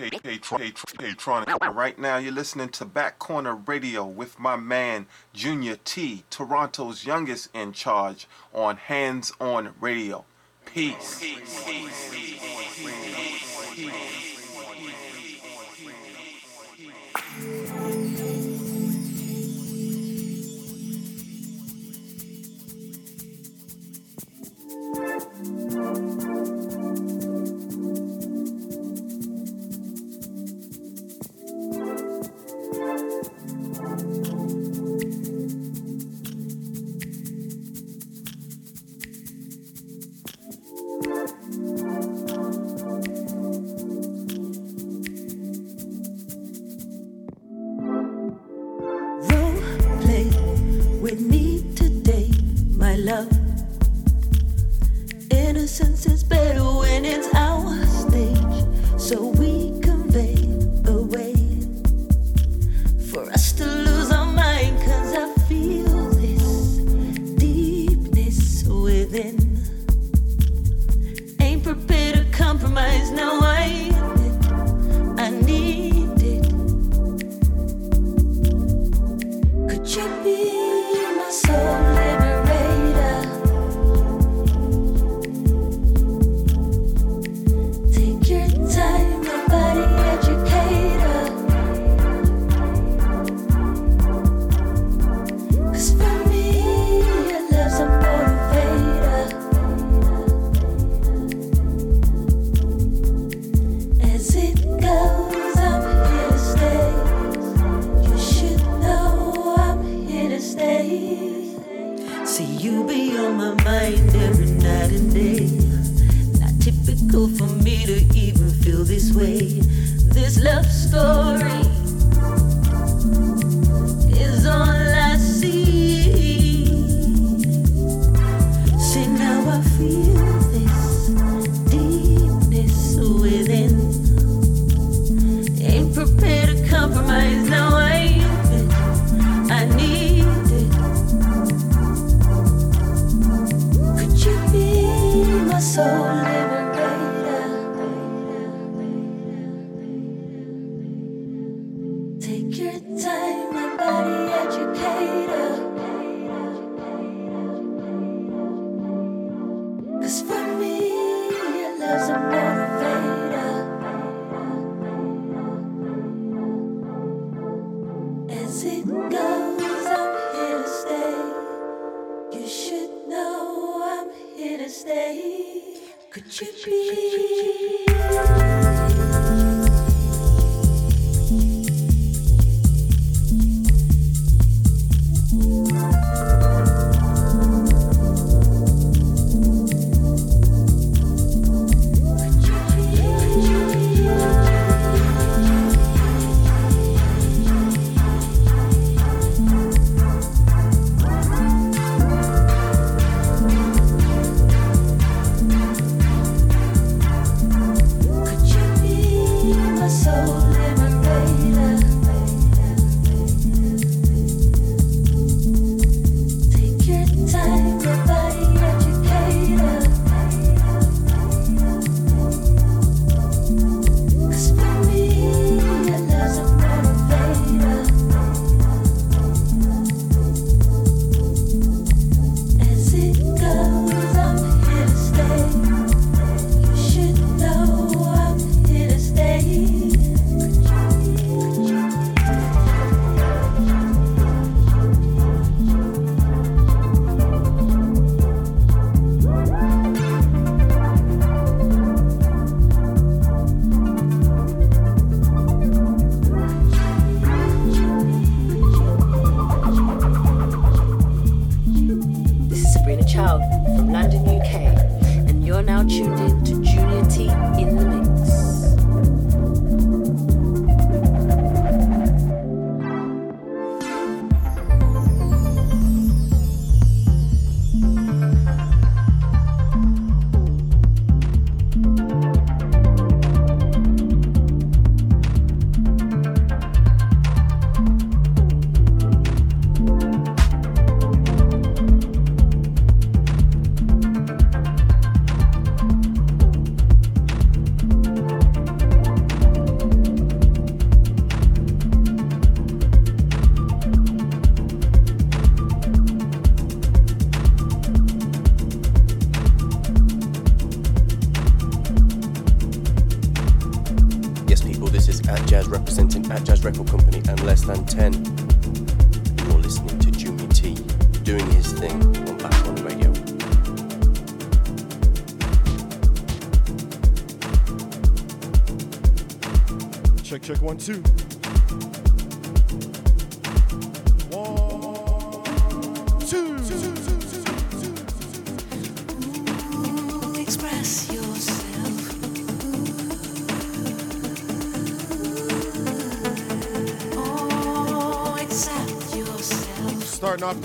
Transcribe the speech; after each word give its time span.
Right 1.75 1.99
now, 1.99 2.17
you're 2.19 2.33
listening 2.33 2.69
to 2.69 2.85
Back 2.85 3.19
Corner 3.19 3.57
Radio 3.57 4.05
with 4.05 4.39
my 4.39 4.55
man, 4.55 5.07
Junior 5.33 5.77
T, 5.85 6.23
Toronto's 6.31 7.05
youngest 7.05 7.49
in 7.53 7.73
charge 7.73 8.29
on 8.55 8.77
Hands 8.77 9.33
On 9.41 9.75
Radio. 9.81 10.27
Peace. 10.65 11.19
Peace. 11.19 11.65
Peace. 11.67 13.20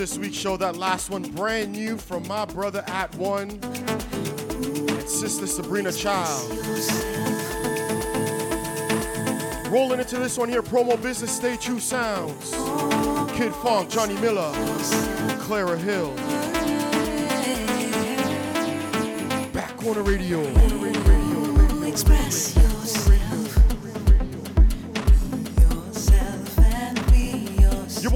This 0.05 0.19
week's 0.19 0.37
show. 0.37 0.55
That 0.55 0.75
last 0.75 1.09
one, 1.09 1.23
brand 1.23 1.71
new 1.71 1.97
from 1.97 2.27
my 2.27 2.45
brother 2.45 2.83
At 2.85 3.15
One 3.15 3.49
and 3.49 5.09
sister 5.09 5.47
Sabrina 5.47 5.89
Chyld. 5.91 6.51
Rolling 9.71 9.99
into 9.99 10.19
this 10.19 10.37
one 10.37 10.47
here, 10.47 10.61
promo 10.61 11.01
business, 11.01 11.35
stay 11.35 11.57
true 11.57 11.79
sounds. 11.79 12.51
Kid 13.35 13.51
Fonque, 13.53 13.89
Jonny 13.89 14.13
Miller, 14.21 14.51
Clara 15.39 15.75
Hill. 15.75 16.13
Back 19.53 19.83
on 19.87 20.03
radio. 20.03 20.84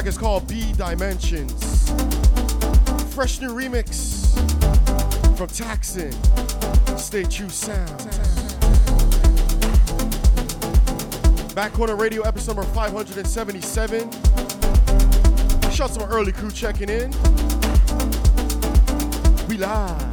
Track 0.00 0.08
is 0.08 0.16
called 0.16 0.48
Be 0.48 0.72
Dimensions. 0.78 1.90
Fresh 3.12 3.38
new 3.42 3.50
remix 3.50 4.32
from 5.36 5.46
Thakzin. 5.46 6.14
Stay 6.98 7.24
true 7.24 7.50
sound. 7.50 7.98
Back 11.54 11.74
Corner 11.74 11.96
Radio 11.96 12.22
episode 12.22 12.56
number 12.56 12.72
577. 12.72 14.10
Shout 15.70 15.90
to 15.90 16.00
my 16.00 16.06
early 16.06 16.32
crew 16.32 16.50
checking 16.50 16.88
in. 16.88 17.10
We 19.48 19.58
live. 19.58 20.09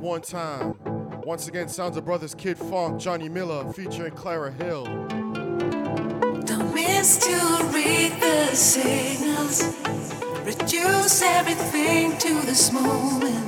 One 0.00 0.20
time. 0.20 0.74
Once 1.24 1.48
again, 1.48 1.68
sounds 1.68 1.96
of 1.96 2.04
brothers 2.04 2.32
Kid 2.32 2.56
Fonque, 2.56 3.00
Jonny 3.00 3.28
Miller, 3.28 3.72
featuring 3.72 4.12
Clara 4.12 4.52
Hill. 4.52 4.84
Don't 6.44 6.72
miss 6.72 7.18
to 7.18 7.70
read 7.74 8.12
the 8.20 8.54
signals. 8.54 9.74
Reduce 10.44 11.20
everything 11.22 12.16
to 12.18 12.34
this 12.46 12.72
moment. 12.72 13.47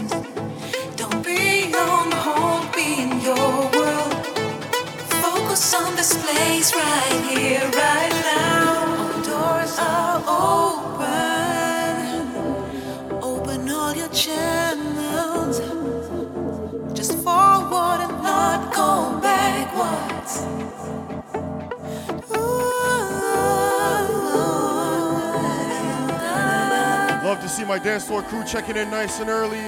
See 27.50 27.64
my 27.64 27.80
dance 27.80 28.06
floor 28.06 28.22
crew 28.22 28.44
checking 28.44 28.76
in 28.76 28.88
nice 28.90 29.18
and 29.18 29.28
early. 29.28 29.58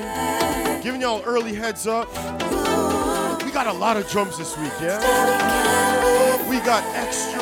Giving 0.82 1.00
y'all 1.00 1.20
early 1.24 1.52
heads 1.52 1.88
up. 1.88 2.08
We 3.44 3.50
got 3.50 3.66
a 3.66 3.72
lot 3.72 3.96
of 3.96 4.08
drums 4.08 4.38
this 4.38 4.56
week, 4.56 4.72
yeah? 4.80 4.98
We 6.48 6.58
got 6.60 6.84
extra 6.94 7.41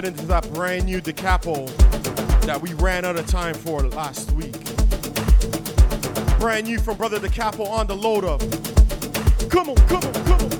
get 0.00 0.08
into 0.08 0.24
that 0.24 0.50
brand 0.54 0.86
new 0.86 0.98
Da 0.98 1.12
Capo 1.12 1.66
that 2.46 2.58
we 2.62 2.72
ran 2.74 3.04
out 3.04 3.16
of 3.16 3.26
time 3.26 3.54
for 3.54 3.82
last 3.82 4.30
week. 4.32 4.54
Brand 6.38 6.66
new 6.66 6.78
from 6.78 6.96
Brother 6.96 7.18
Da 7.18 7.28
Capo 7.28 7.64
on 7.64 7.86
the 7.86 7.94
load 7.94 8.24
up. 8.24 8.40
Come 9.50 9.68
on, 9.68 9.76
come 9.88 10.02
on, 10.02 10.12
come 10.24 10.40
on, 10.40 10.59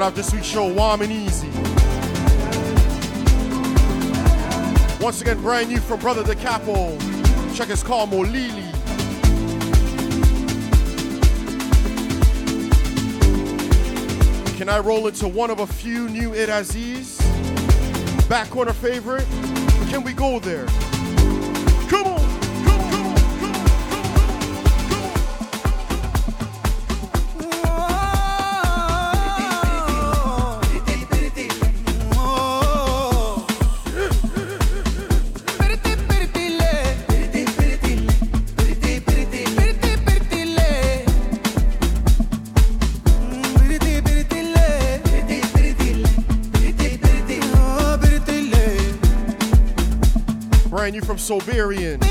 start 0.00 0.12
off 0.12 0.16
this 0.16 0.32
week's 0.32 0.46
show 0.46 0.72
warm 0.72 1.02
and 1.02 1.12
easy. 1.12 1.50
Once 4.98 5.20
again, 5.20 5.38
brand 5.42 5.68
new 5.68 5.78
from 5.78 6.00
Brother 6.00 6.22
Da 6.22 6.32
Capo. 6.40 6.96
Check 7.52 7.68
his 7.68 7.82
call 7.82 8.06
Molili. 8.06 8.66
Can 14.56 14.70
I 14.70 14.78
roll 14.78 15.06
into 15.06 15.28
one 15.28 15.50
of 15.50 15.60
a 15.60 15.66
few 15.66 16.08
new 16.08 16.30
Irazis? 16.30 17.18
Back 18.26 18.48
corner 18.48 18.72
favorite? 18.72 19.26
Can 19.90 20.02
we 20.02 20.14
go 20.14 20.38
there? 20.38 20.66
Soubeiran. 51.20 52.02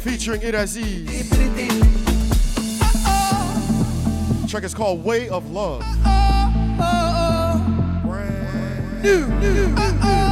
Featuring 0.00 0.40
Idd 0.40 0.54
Aziz. 0.54 1.30
Track 4.50 4.64
is 4.64 4.74
called 4.74 5.04
Way 5.04 5.28
of 5.28 5.50
Love. 5.50 5.84
Brand 8.02 9.02
new. 9.02 10.31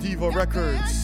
Diva 0.00 0.30
Records. 0.30 0.97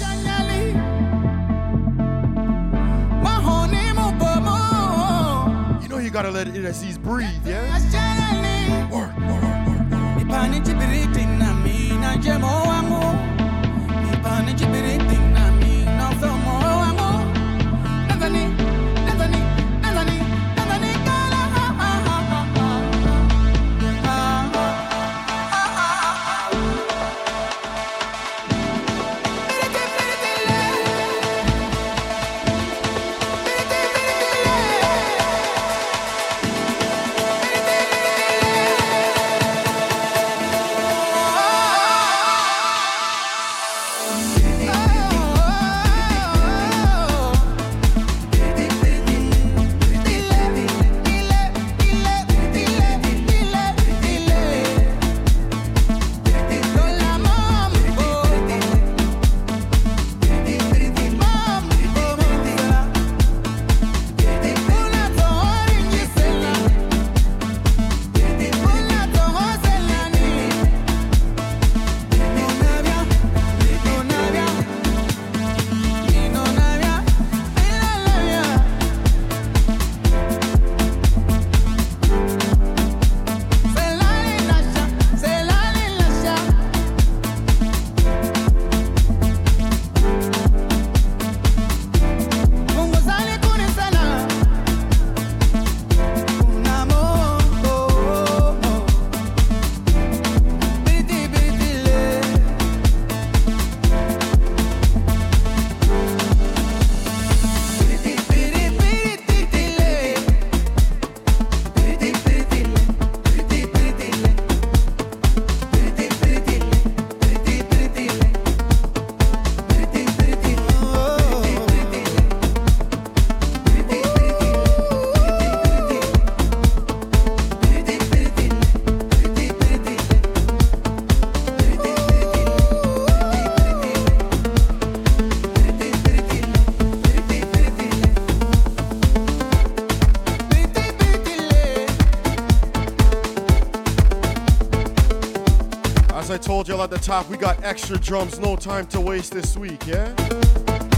told 146.64 146.78
y'all 146.78 146.84
at 146.84 146.90
the 146.90 146.98
top, 146.98 147.28
we 147.28 147.36
got 147.36 147.62
extra 147.62 147.98
drums, 147.98 148.38
no 148.38 148.56
time 148.56 148.86
to 148.86 148.98
waste 148.98 149.34
this 149.34 149.54
week, 149.54 149.86
yeah? 149.86 150.14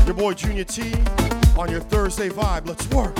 Your 0.05 0.14
boy 0.14 0.33
Junior 0.33 0.62
T 0.62 0.92
on 1.59 1.68
your 1.72 1.81
Thursday 1.81 2.29
vibe. 2.29 2.68
Let's 2.68 2.88
work. 2.90 3.14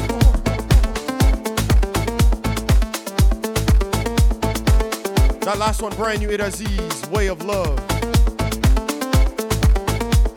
That 5.41 5.59
last 5.59 5.83
one, 5.83 5.93
brand 5.97 6.21
new, 6.21 6.29
Idd 6.29 6.41
Aziz, 6.41 7.11
Way 7.11 7.27
of 7.27 7.43
Love. 7.43 7.81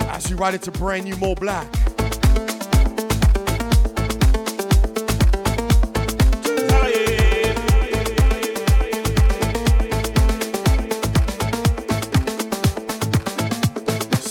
As 0.10 0.32
you 0.32 0.36
ride 0.36 0.56
it 0.56 0.64
to 0.64 0.72
brand 0.72 1.06
new 1.06 1.16
Mo 1.18 1.36
Black. 1.36 1.79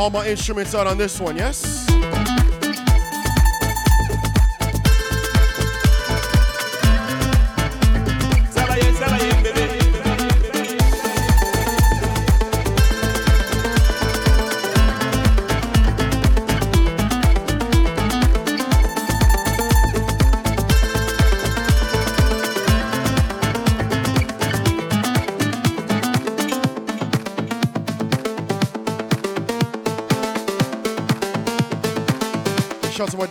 all 0.00 0.08
my 0.08 0.26
instruments 0.26 0.74
out 0.74 0.86
on 0.86 0.96
this 0.96 1.20
one, 1.20 1.36
yes? 1.36 1.79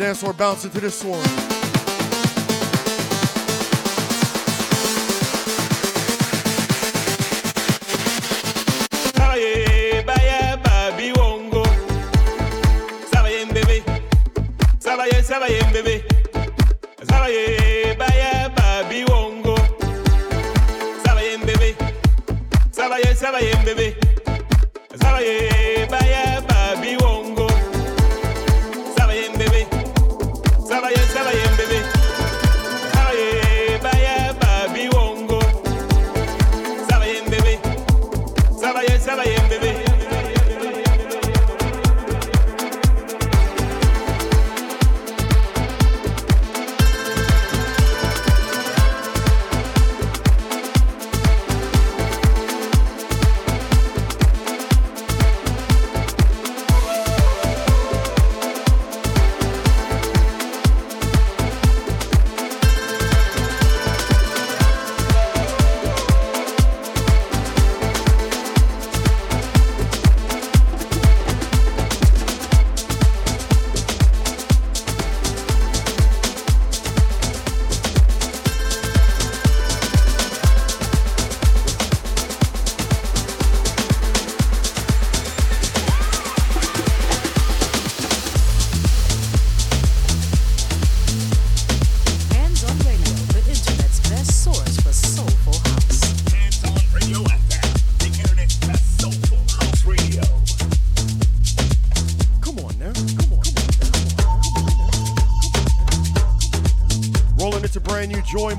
dance 0.10 0.24
or 0.24 0.34
bounce 0.34 0.65
into 0.65 0.82
this 0.82 1.04
one. 1.04 1.48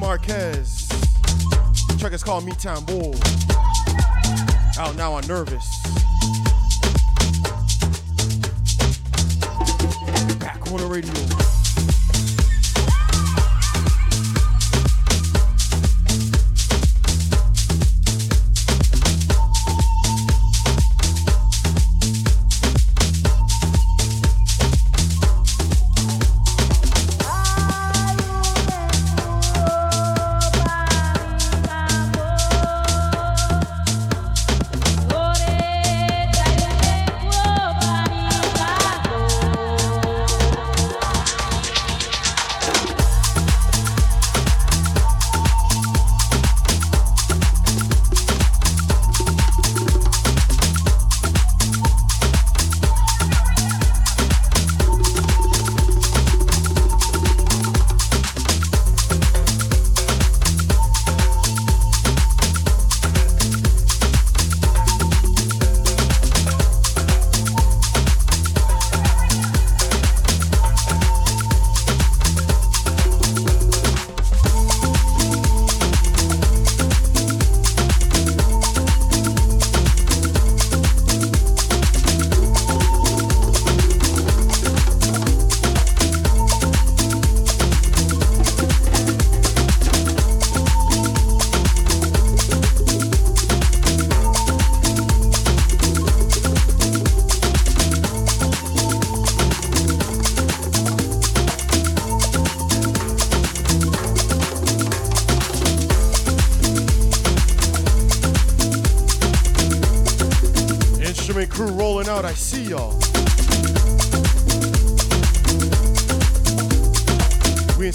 Marquez. 0.00 0.88
The 0.88 1.96
track 1.98 2.14
is 2.14 2.24
called 2.24 2.46
Mi 2.46 2.52
Tambor. 2.52 3.14
Out 4.78 4.96
now 4.96 5.12
on 5.12 5.26
Nervous. 5.26 5.82
Back 10.38 10.72
on 10.72 10.78
the 10.78 10.86
radio. 10.88 11.49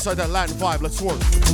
Inside 0.05 0.23
that 0.23 0.29
Latin 0.29 0.55
vibe. 0.57 0.81
Let's 0.83 1.01
work. 1.01 1.44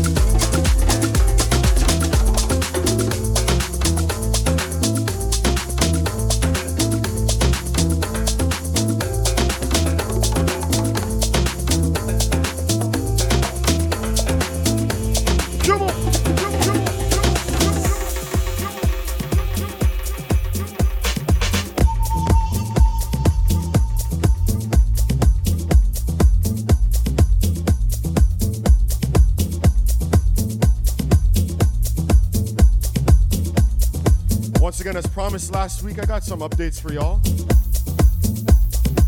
Promised 35.22 35.54
last 35.54 35.84
week, 35.84 36.00
I 36.00 36.06
got 36.08 36.24
some 36.24 36.40
updates 36.40 36.82
for 36.82 36.92
y'all. 36.92 37.22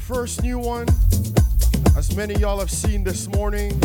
First 0.01 0.43
new 0.43 0.59
one, 0.59 0.87
as 1.97 2.15
many 2.15 2.35
y'all 2.35 2.59
have 2.59 2.69
seen 2.69 3.03
this 3.03 3.27
morning, 3.29 3.81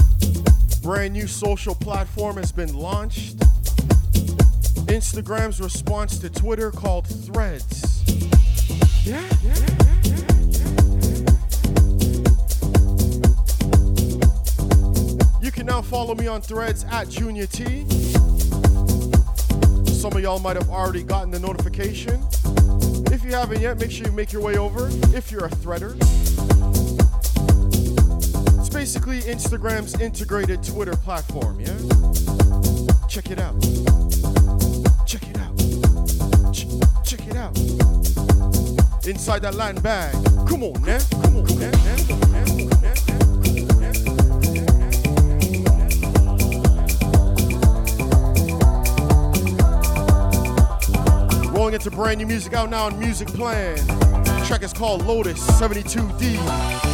brand 0.83 1.15
new 1.15 1.27
social 1.27 1.75
platform 1.75 2.37
has 2.37 2.53
been 2.53 2.75
launched. 2.75 3.39
Instagram's 4.89 5.59
response 5.59 6.19
to 6.19 6.29
Twitter 6.29 6.71
called 6.71 7.07
Threads. 7.07 8.05
Yeah, 9.07 9.27
yeah, 9.43 9.55
yeah. 10.03 10.15
You 15.41 15.51
can 15.51 15.65
now 15.65 15.81
follow 15.81 16.15
me 16.15 16.27
on 16.27 16.43
Threads 16.43 16.85
at 16.91 17.09
Junior 17.09 17.47
T. 17.47 17.87
Some 20.09 20.17
of 20.17 20.23
y'all 20.23 20.39
might 20.39 20.57
have 20.57 20.71
already 20.71 21.03
gotten 21.03 21.31
the 21.31 21.39
notification. 21.39 22.15
If 23.13 23.23
you 23.23 23.33
haven't 23.33 23.61
yet, 23.61 23.79
make 23.79 23.91
sure 23.91 24.07
you 24.07 24.13
make 24.13 24.33
your 24.33 24.41
way 24.41 24.57
over 24.57 24.89
if 25.15 25.31
you're 25.31 25.45
a 25.45 25.51
threader. 25.51 25.97
It's 28.59 28.71
basically 28.71 29.21
Instagram's 29.21 30.01
integrated 30.01 30.63
Twitter 30.63 30.97
platform, 30.97 31.61
yeah? 31.61 31.77
Check 33.07 33.31
it 33.31 33.39
out. 33.39 33.61
Check 35.07 35.25
it 35.29 35.37
out. 35.37 36.55
Ch- 36.55 36.69
check 37.05 37.29
it 37.29 37.37
out. 37.37 37.55
Inside 39.07 39.43
that 39.43 39.57
Latin 39.57 39.83
bag. 39.83 40.15
Come 40.49 40.63
on, 40.63 40.83
man. 40.83 41.03
Come 41.23 41.37
on, 41.37 41.59
man, 41.59 41.71
man, 41.85 42.18
Rolling 51.79 51.87
into 51.87 51.97
brand 51.97 52.19
new 52.19 52.27
music 52.27 52.55
out 52.55 52.71
now 52.71 52.87
on 52.87 52.99
Music 52.99 53.29
Plan. 53.29 53.77
The 53.77 54.45
track 54.49 54.65
is 54.65 54.73
called 54.73 55.07
Lotus 55.07 55.39
72D. 55.61 56.88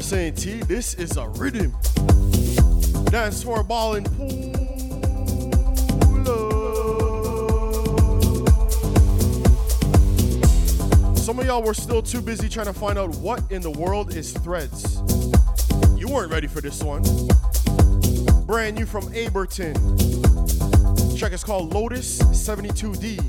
Dance 0.00 0.08
saying 0.08 0.34
T, 0.34 0.62
this 0.62 0.94
is 0.94 1.18
a 1.18 1.28
rhythm. 1.28 1.76
Dance 3.10 3.42
for 3.42 3.62
ball 3.62 3.96
and 3.96 4.06
pool. 4.06 4.30
Some 11.16 11.38
of 11.38 11.44
y'all 11.44 11.62
were 11.62 11.74
still 11.74 12.00
too 12.00 12.22
busy 12.22 12.48
trying 12.48 12.64
to 12.68 12.72
find 12.72 12.98
out 12.98 13.14
what 13.16 13.42
in 13.50 13.60
the 13.60 13.70
world 13.70 14.16
is 14.16 14.32
threads. 14.32 15.02
You 15.98 16.08
weren't 16.08 16.32
ready 16.32 16.46
for 16.46 16.62
this 16.62 16.82
one. 16.82 17.02
Brand 18.46 18.76
new 18.78 18.86
from 18.86 19.04
Aberton. 19.12 19.74
Track 21.18 21.32
is 21.32 21.44
called 21.44 21.74
Lotus 21.74 22.22
72D. 22.22 23.20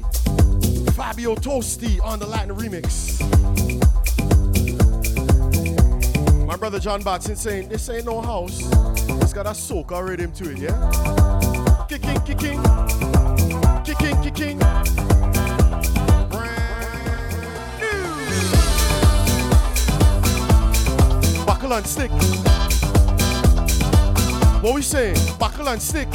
Fabio 0.94 1.36
Tosti 1.36 2.00
on 2.02 2.20
the 2.20 2.28
Latin 2.28 2.56
remix. 2.56 3.31
Brother 6.62 6.80
John 6.80 7.02
Batson 7.02 7.36
saying 7.36 7.68
this 7.70 7.90
ain't 7.90 8.06
no 8.06 8.22
house. 8.22 8.60
It's 9.20 9.34
got 9.34 9.48
a 9.48 9.50
soca 9.50 10.08
rhythm 10.08 10.32
to 10.34 10.52
it, 10.52 10.60
yeah? 10.60 10.92
Kicking, 11.90 12.22
kicking. 12.22 12.62
Kicking, 13.84 14.22
kicking. 14.22 14.60
Brand 16.30 17.42
new. 17.82 18.06
Buckle 21.48 21.74
and 21.74 21.88
stick. 21.88 22.12
What 24.62 24.76
we 24.76 24.84
saying? 24.84 25.18
Buckle 25.40 25.68
and 25.68 25.82
stick. 25.82 26.11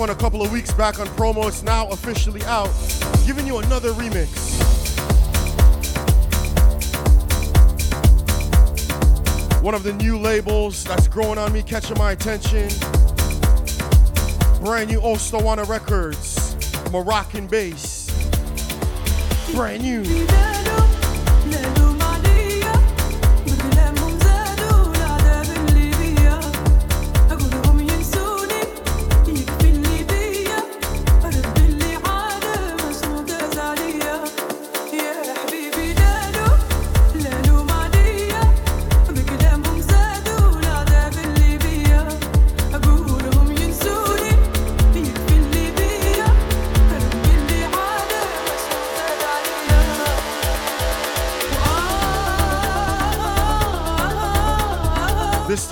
one 0.00 0.08
a 0.08 0.14
couple 0.14 0.40
of 0.40 0.50
weeks 0.50 0.72
back 0.72 0.98
on 0.98 1.06
promo. 1.08 1.46
It's 1.46 1.62
now 1.62 1.86
officially 1.90 2.42
out, 2.44 2.70
giving 3.26 3.46
you 3.46 3.58
another 3.58 3.90
remix. 3.90 4.30
One 9.62 9.74
of 9.74 9.82
the 9.82 9.92
new 9.92 10.18
labels 10.18 10.84
that's 10.84 11.06
growing 11.06 11.36
on 11.36 11.52
me, 11.52 11.62
catching 11.62 11.98
my 11.98 12.12
attention. 12.12 12.68
Brand 14.64 14.88
new 14.88 15.00
Ostawana 15.02 15.68
Records, 15.68 16.56
Moroccan 16.90 17.46
bass. 17.46 18.08
Brand 19.52 19.82
new. 19.82 20.02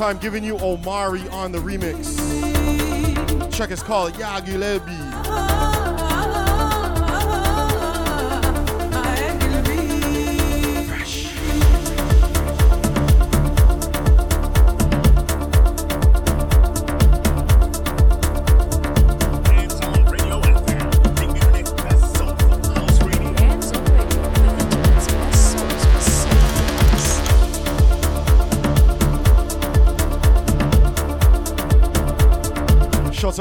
time 0.08 0.18
giving 0.18 0.42
you 0.42 0.54
Omary 0.56 1.30
on 1.32 1.52
the 1.52 1.58
remix. 1.58 2.16
Check 3.52 3.68
his 3.68 3.82
call 3.82 4.06
it 4.06 4.18
Ya 4.18 4.40
Guelbi. 4.40 5.07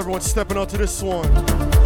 everyone 0.07 0.21
stepping 0.21 0.55
onto 0.55 0.77
this 0.77 1.03
one. 1.03 1.76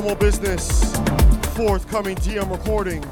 Promo 0.00 0.18
business. 0.18 0.96
Forthcoming 1.56 2.16
DM 2.16 2.50
recordings. 2.50 3.09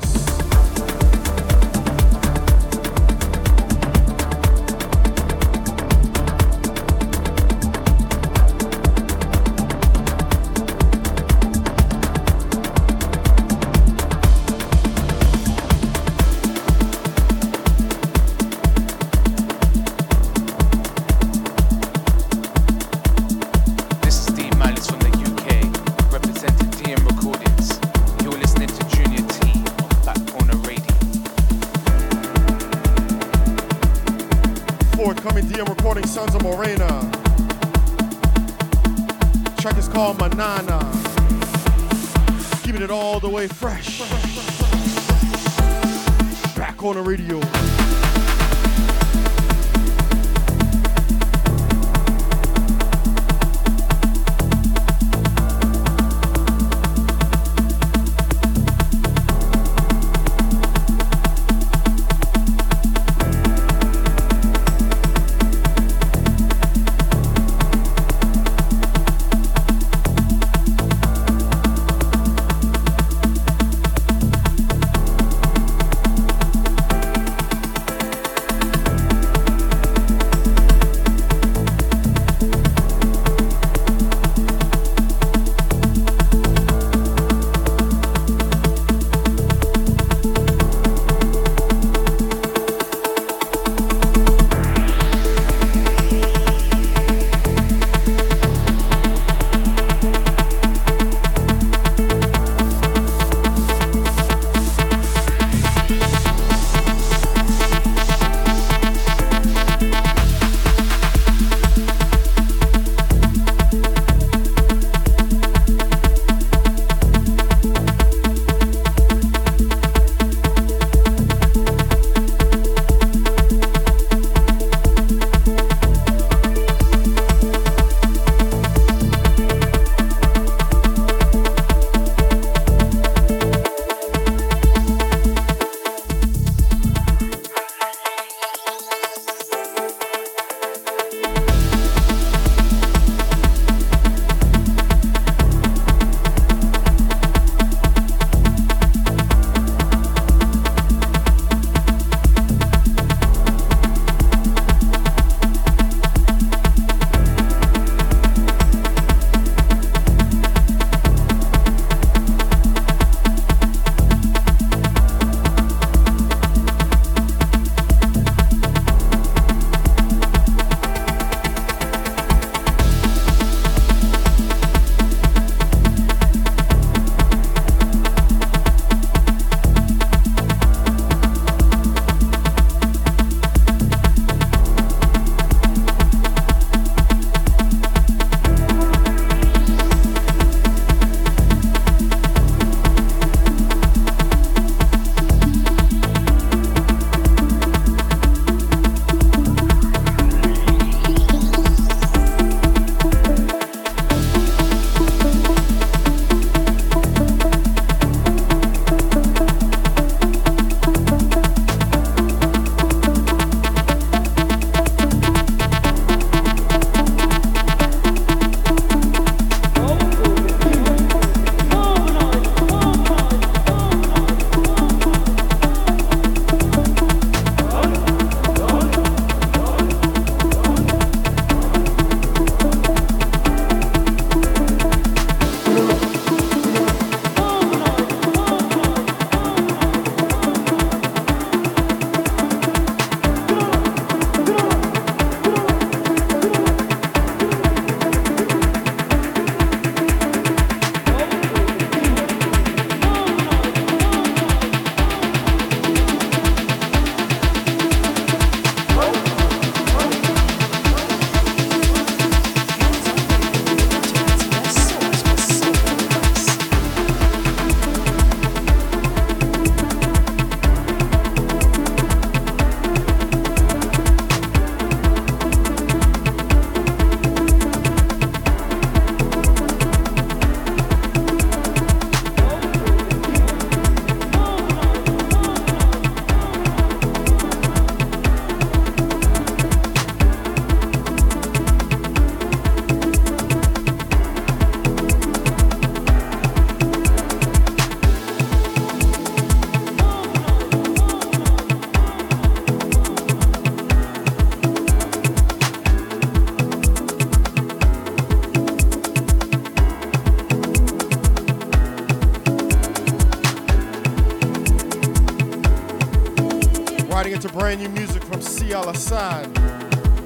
to 317.49 317.59
brand 317.59 317.81
new 317.81 317.89
music 317.89 318.23
from 318.25 318.41
C. 318.41 318.73
Al 318.73 318.89
Assad. 318.89 319.47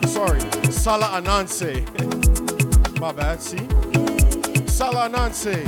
Sorry, 0.07 0.41
Salah 0.71 1.21
Ananse. 1.21 1.83
My 3.01 3.13
bad, 3.13 3.41
see? 3.41 3.59
Salah 4.67 5.09
Ananse. 5.09 5.65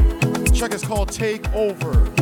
Check 0.50 0.58
track 0.58 0.74
is 0.74 0.84
called 0.84 1.10
Take 1.10 1.52
Over. 1.54 2.13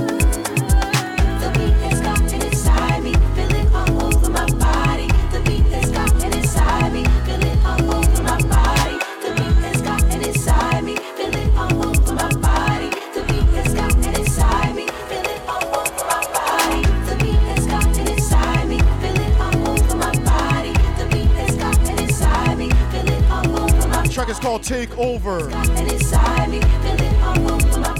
Take 24.62 24.96
Over. 24.96 25.50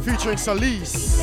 Featuring 0.05 0.39
Salyse. 0.39 1.21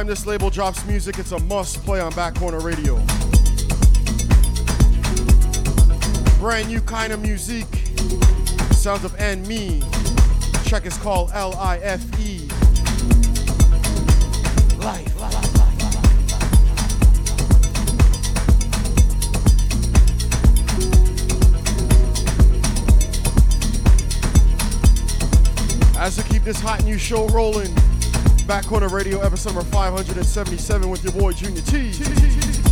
Anytime 0.00 0.16
this 0.16 0.24
label 0.24 0.48
drops 0.48 0.86
music, 0.86 1.18
it's 1.18 1.32
a 1.32 1.38
must 1.40 1.84
play 1.84 2.00
on 2.00 2.10
Back 2.14 2.34
Corner 2.36 2.58
Radio. 2.60 2.96
Brand 6.38 6.68
new 6.68 6.80
Keinemusik. 6.80 7.66
Sounds 8.72 9.04
of 9.04 9.12
&ME. 9.20 9.82
Track 10.64 10.86
is 10.86 10.96
called 10.96 11.30
L 11.34 11.54
I 11.58 11.76
F 11.80 12.00
E. 12.18 12.48
Life. 14.78 15.06
As 25.98 26.16
we 26.16 26.22
keep 26.30 26.44
this 26.44 26.58
hot 26.58 26.82
new 26.84 26.96
show 26.96 27.28
rolling, 27.28 27.74
Back 28.50 28.66
Corner 28.66 28.88
Radio 28.88 29.20
episode 29.20 29.54
number 29.54 29.70
577 29.70 30.90
with 30.90 31.04
your 31.04 31.12
boy 31.12 31.30
Junior 31.30 31.62
T. 31.62 31.92
Hello 31.92 32.69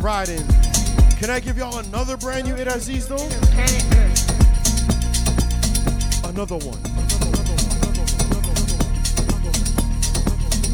riding, 0.00 0.46
can 1.18 1.30
I 1.30 1.40
give 1.40 1.58
y'all 1.58 1.78
another 1.78 2.16
brand 2.16 2.46
new 2.46 2.54
Idd 2.54 2.74
Aziz 2.74 3.06
though? 3.06 3.16
Another 6.28 6.56
one. 6.56 6.78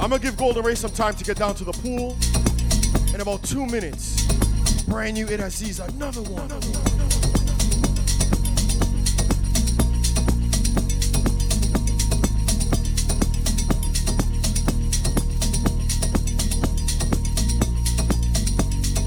I'm 0.00 0.10
gonna 0.10 0.18
give 0.22 0.36
Golden 0.36 0.64
Ray 0.64 0.74
some 0.74 0.92
time 0.92 1.14
to 1.14 1.24
get 1.24 1.36
down 1.38 1.54
to 1.56 1.64
the 1.64 1.72
pool. 1.72 2.16
In 3.14 3.20
about 3.20 3.42
two 3.42 3.66
minutes, 3.66 4.24
brand 4.84 5.14
new 5.14 5.26
Idd 5.26 5.40
Aziz, 5.40 5.80
another 5.80 6.22
one. 6.22 7.05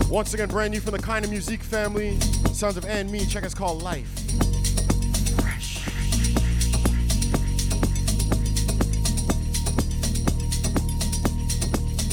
Once 0.09 0.33
again, 0.33 0.49
brand 0.49 0.73
new 0.73 0.79
from 0.79 0.93
the 0.93 0.97
Keinemusik 0.97 1.61
family. 1.61 2.19
Sounds 2.51 2.77
of 2.77 2.85
&ME. 2.85 3.25
Check 3.27 3.43
us 3.43 3.53
called 3.53 3.83
Life. 3.83 4.09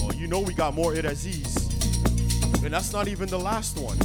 Well, 0.02 0.14
you 0.14 0.26
know 0.26 0.40
we 0.40 0.52
got 0.52 0.74
more 0.74 0.92
Idd 0.92 1.04
Aziz. 1.06 1.56
And 2.62 2.74
that's 2.74 2.92
not 2.92 3.08
even 3.08 3.30
the 3.30 3.38
last 3.38 3.78
one. 3.78 3.96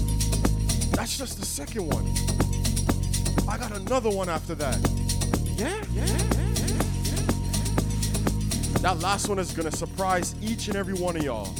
That's 0.91 1.17
just 1.17 1.37
the 1.37 1.45
second 1.45 1.85
one. 1.87 2.05
I 3.49 3.57
got 3.57 3.73
another 3.75 4.09
one 4.09 4.29
after 4.29 4.55
that. 4.55 4.77
Yeah, 5.57 5.83
yeah, 5.93 6.05
yeah, 6.05 6.17
yeah. 6.55 6.77
That 8.79 8.99
last 9.01 9.27
one 9.27 9.37
is 9.37 9.51
gonna 9.51 9.69
surprise 9.69 10.33
each 10.41 10.69
and 10.69 10.77
every 10.77 10.93
one 10.93 11.17
of 11.17 11.23
y'all. 11.23 11.53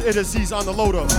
Another 0.00 0.14
brand 0.14 0.50
new 0.50 0.56
on 0.56 0.64
the 0.64 0.72
load 0.72 0.94
up. 0.94 1.10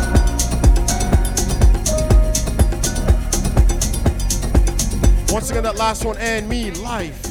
Once 5.31 5.49
again, 5.51 5.63
that 5.63 5.75
last 5.77 6.05
one 6.05 6.17
&ME, 6.17 6.71
life. 6.71 7.25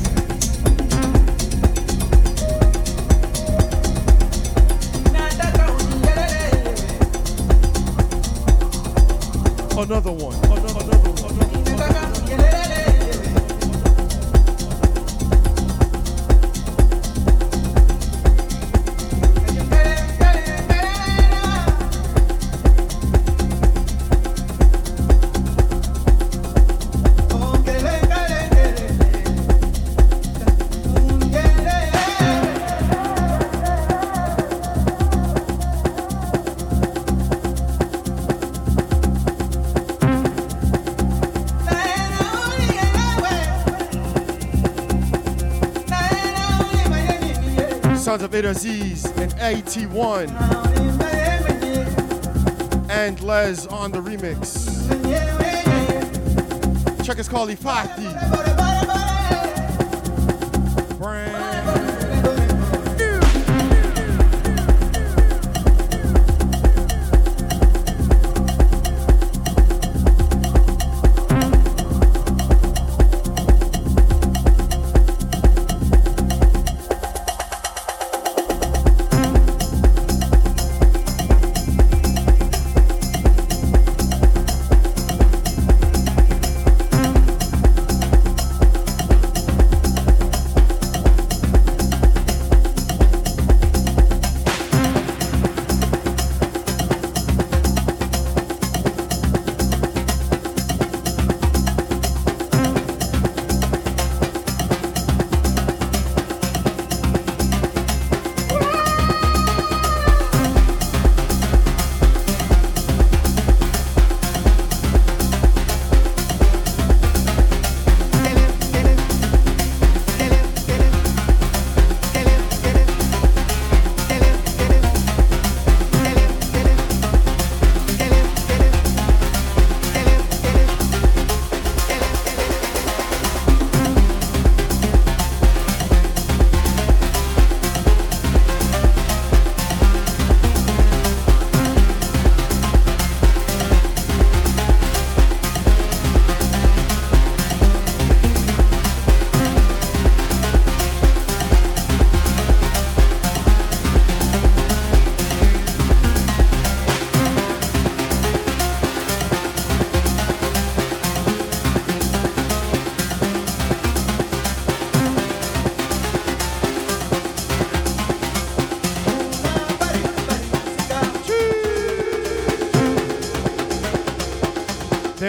Another 9.77 10.13
one. 10.13 10.48
Aziz 48.45 49.05
and 49.05 49.33
Aytiwan 49.37 50.29
and 52.91 53.21
&lez 53.21 53.67
on 53.67 53.91
the 53.91 53.99
remix. 53.99 54.67
Check 57.05 57.19
us 57.19 57.29
called 57.29 57.51
Iphathi. 57.51 58.58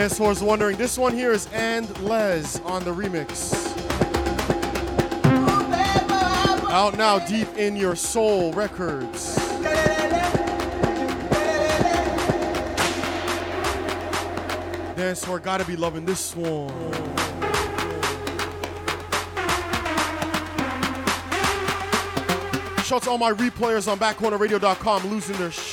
Dance 0.09 0.17
floor's 0.17 0.41
wondering, 0.41 0.75
this 0.75 0.97
one 0.97 1.13
here 1.13 1.31
is 1.31 1.47
And 1.53 1.87
Les 2.01 2.59
on 2.61 2.83
the 2.83 2.91
remix. 2.91 3.53
Out 6.71 6.97
now, 6.97 7.19
deep 7.19 7.47
in 7.55 7.75
your 7.75 7.95
soul 7.95 8.51
records. 8.53 9.35
Dance 14.95 15.23
floor 15.23 15.37
gotta 15.37 15.63
be 15.63 15.75
loving 15.75 16.05
this 16.05 16.35
one. 16.35 16.73
Shout 22.83 22.95
out 22.95 23.03
to 23.03 23.09
all 23.11 23.19
my 23.19 23.31
replayers 23.31 23.87
on 23.87 23.99
backcornerradio.com 23.99 25.07
losing 25.11 25.37
their 25.37 25.51
sh- 25.51 25.68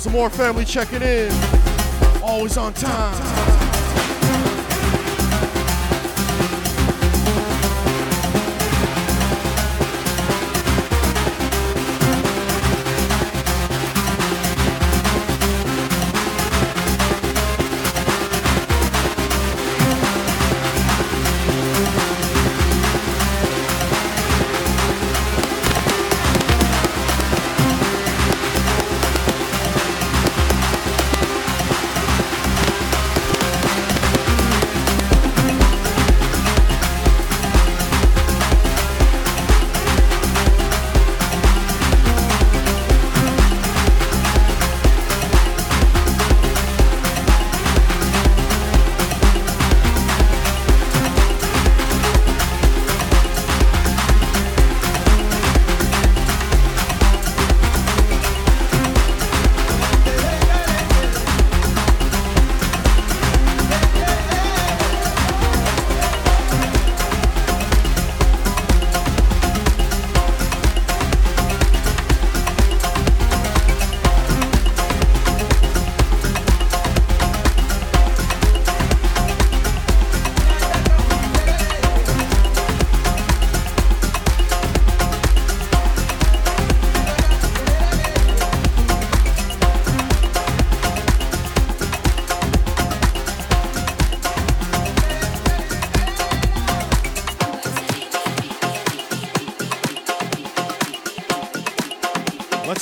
Shout 0.00 0.06
out 0.06 0.12
to 0.12 0.18
more 0.18 0.30
family 0.30 0.64
checking 0.64 1.02
in. 1.02 1.30
Always 2.22 2.56
on 2.56 2.72
time. 2.72 3.49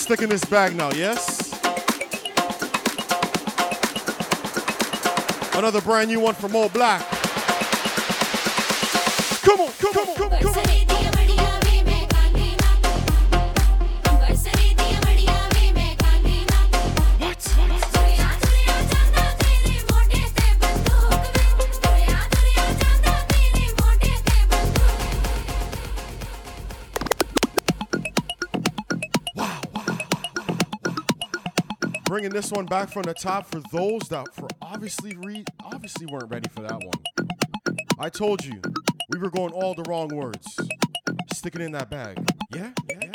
Stick 0.08 0.22
in 0.22 0.30
this 0.30 0.44
bag 0.46 0.74
now, 0.74 0.90
yes? 0.92 1.52
Another 5.54 5.82
brand 5.82 6.08
new 6.08 6.18
one 6.18 6.34
from 6.34 6.56
Old 6.56 6.72
Black. 6.72 7.06
Come 9.42 9.60
on, 9.60 9.72
come 9.72 9.98
on, 9.98 10.16
come 10.16 10.32
on, 10.32 10.40
come 10.40 10.54
on. 10.56 11.07
Bringing 32.28 32.42
this 32.42 32.52
one 32.52 32.66
back 32.66 32.90
from 32.90 33.04
the 33.04 33.14
top 33.14 33.46
for 33.46 33.62
those 33.72 34.02
that 34.10 34.34
for 34.34 34.48
obviously 34.60 35.16
re- 35.16 35.46
obviously 35.64 36.04
weren't 36.04 36.30
ready 36.30 36.46
for 36.50 36.60
that 36.60 36.74
one. 36.74 37.28
I 37.98 38.10
told 38.10 38.44
you 38.44 38.60
we 39.08 39.18
were 39.18 39.30
going 39.30 39.50
all 39.54 39.74
the 39.74 39.82
wrong 39.88 40.08
words. 40.08 40.46
Stick 41.32 41.54
it 41.54 41.62
in 41.62 41.72
that 41.72 41.88
bag. 41.88 42.18
Yeah? 42.54 42.72
Yeah? 42.90 43.12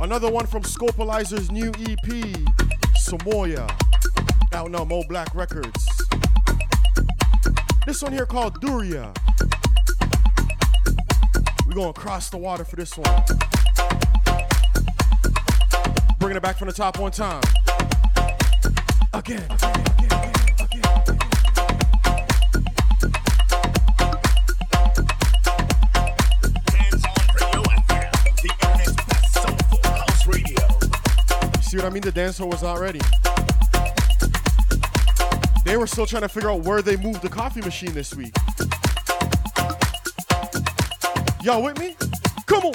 Another 0.00 0.28
one 0.28 0.44
from 0.44 0.62
Scopelyser's 0.62 1.52
new 1.52 1.68
EP, 1.68 2.34
Zamaye, 2.98 3.56
out 4.52 4.70
now 4.72 4.84
Mo 4.84 5.04
Black 5.08 5.32
Records. 5.36 5.86
This 7.86 8.02
one 8.02 8.12
here 8.12 8.26
called 8.26 8.60
Durya. 8.60 9.16
We're 11.64 11.74
going 11.74 11.90
across 11.90 12.28
the 12.28 12.38
water 12.38 12.64
for 12.64 12.74
this 12.74 12.98
one. 12.98 13.49
Bringing 16.30 16.44
it 16.44 16.46
back 16.46 16.58
from 16.58 16.68
the 16.68 16.72
top 16.72 16.96
one 17.00 17.10
time. 17.10 17.42
Again. 19.14 19.48
See 31.62 31.76
what 31.76 31.84
I 31.84 31.90
mean? 31.90 32.00
The 32.00 32.12
dancer 32.14 32.46
was 32.46 32.62
not 32.62 32.78
ready. 32.78 33.00
They 35.64 35.76
were 35.76 35.88
still 35.88 36.06
trying 36.06 36.22
to 36.22 36.28
figure 36.28 36.52
out 36.52 36.60
where 36.60 36.80
they 36.80 36.96
moved 36.96 37.22
the 37.22 37.28
coffee 37.28 37.60
machine 37.60 37.92
this 37.92 38.14
week. 38.14 38.36
Y'all 41.42 41.60
with 41.60 41.76
me? 41.80 41.96
Come 42.46 42.66
on, 42.66 42.74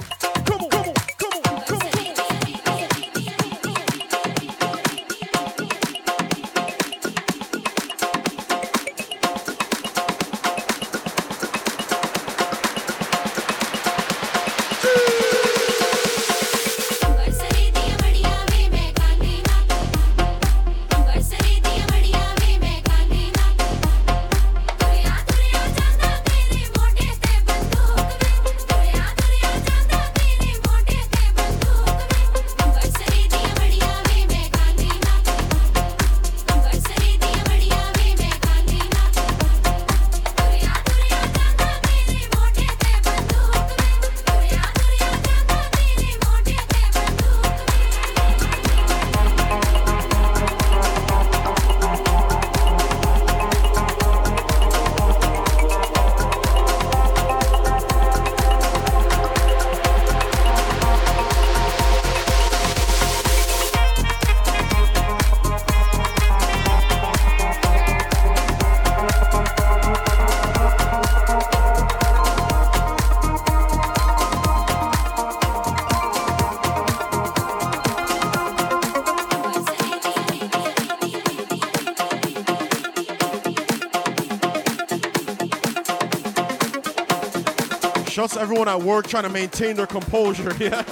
at 88.75 88.83
work 88.83 89.07
trying 89.07 89.23
to 89.23 89.29
maintain 89.29 89.75
their 89.75 89.87
composure. 89.87 90.53
Yeah. 90.65 90.83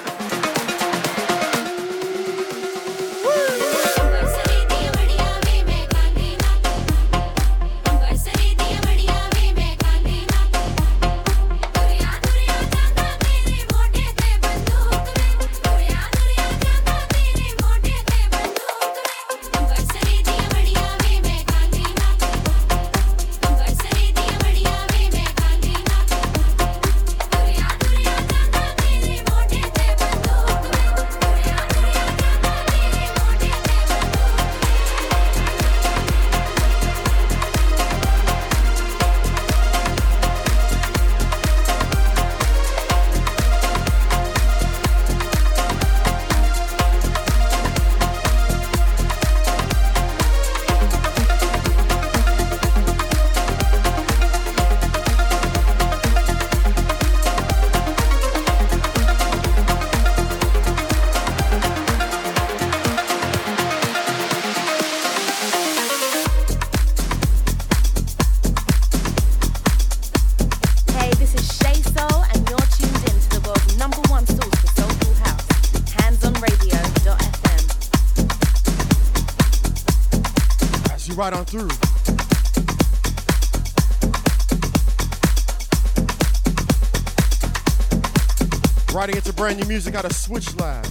Brand 89.43 89.59
new 89.59 89.67
music 89.67 89.93
out 89.93 90.05
of 90.05 90.13
Switch 90.13 90.55
Lab. 90.55 90.85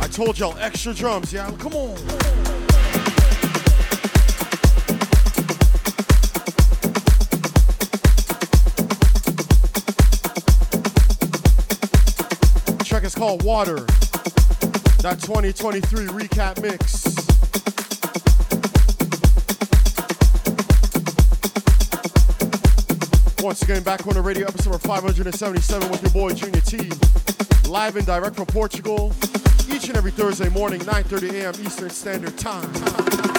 I 0.00 0.08
told 0.10 0.38
y'all 0.38 0.56
extra 0.56 0.94
drums, 0.94 1.30
yeah? 1.30 1.50
Come 1.58 1.74
on. 1.74 1.96
Track 12.82 13.04
is 13.04 13.14
called 13.14 13.42
Water. 13.42 13.84
That 15.02 15.18
2023 15.20 16.06
recap 16.06 16.62
mix. 16.62 17.31
Once 23.42 23.60
again, 23.62 23.82
back 23.82 24.06
on 24.06 24.14
the 24.14 24.20
radio, 24.20 24.46
episode 24.46 24.70
number 24.70 24.86
577 24.86 25.90
with 25.90 26.00
your 26.00 26.12
boy 26.12 26.32
Junior 26.32 26.60
T. 26.60 26.88
Live 27.68 27.96
and 27.96 28.06
direct 28.06 28.36
from 28.36 28.46
Portugal. 28.46 29.12
Each 29.68 29.88
and 29.88 29.96
every 29.96 30.12
Thursday 30.12 30.48
morning, 30.48 30.80
9.30 30.82 31.32
a.m. 31.40 31.54
Eastern 31.66 31.90
Standard 31.90 32.38
Time. 32.38 33.31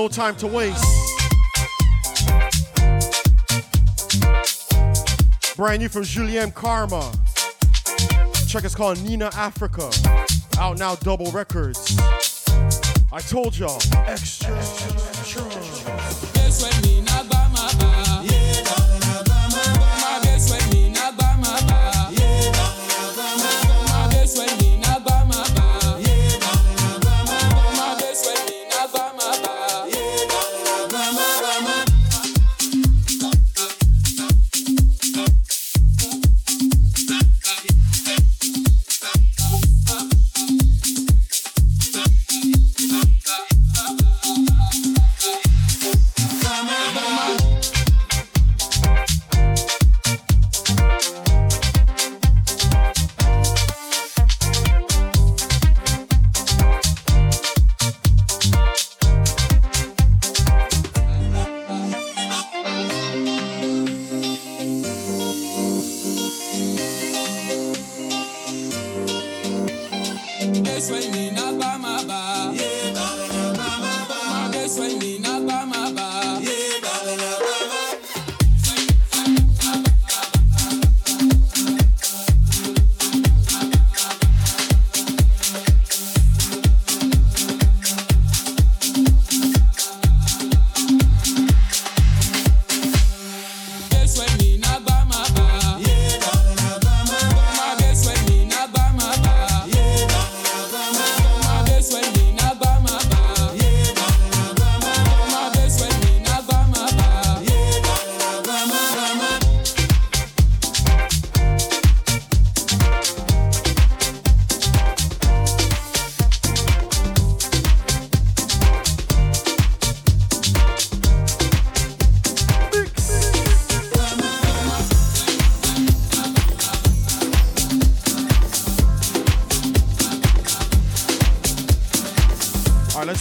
No 0.00 0.08
time 0.08 0.34
to 0.36 0.46
waste. 0.46 0.82
Brand 5.56 5.82
new 5.82 5.90
from 5.90 6.04
Julien 6.04 6.50
Karma. 6.52 7.12
Check 8.48 8.64
is 8.64 8.74
called 8.74 9.02
Nina 9.04 9.28
Afrika. 9.32 9.90
Out 10.58 10.78
now, 10.78 10.94
double 10.94 11.30
records. 11.32 11.98
I 13.12 13.20
told 13.20 13.58
y'all, 13.58 13.78
extra. 14.06 14.56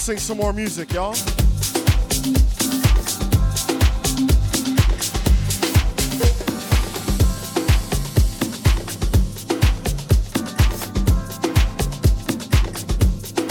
sing 0.10 0.18
some 0.18 0.38
more 0.38 0.54
music, 0.54 0.92
y'all. 0.92 1.16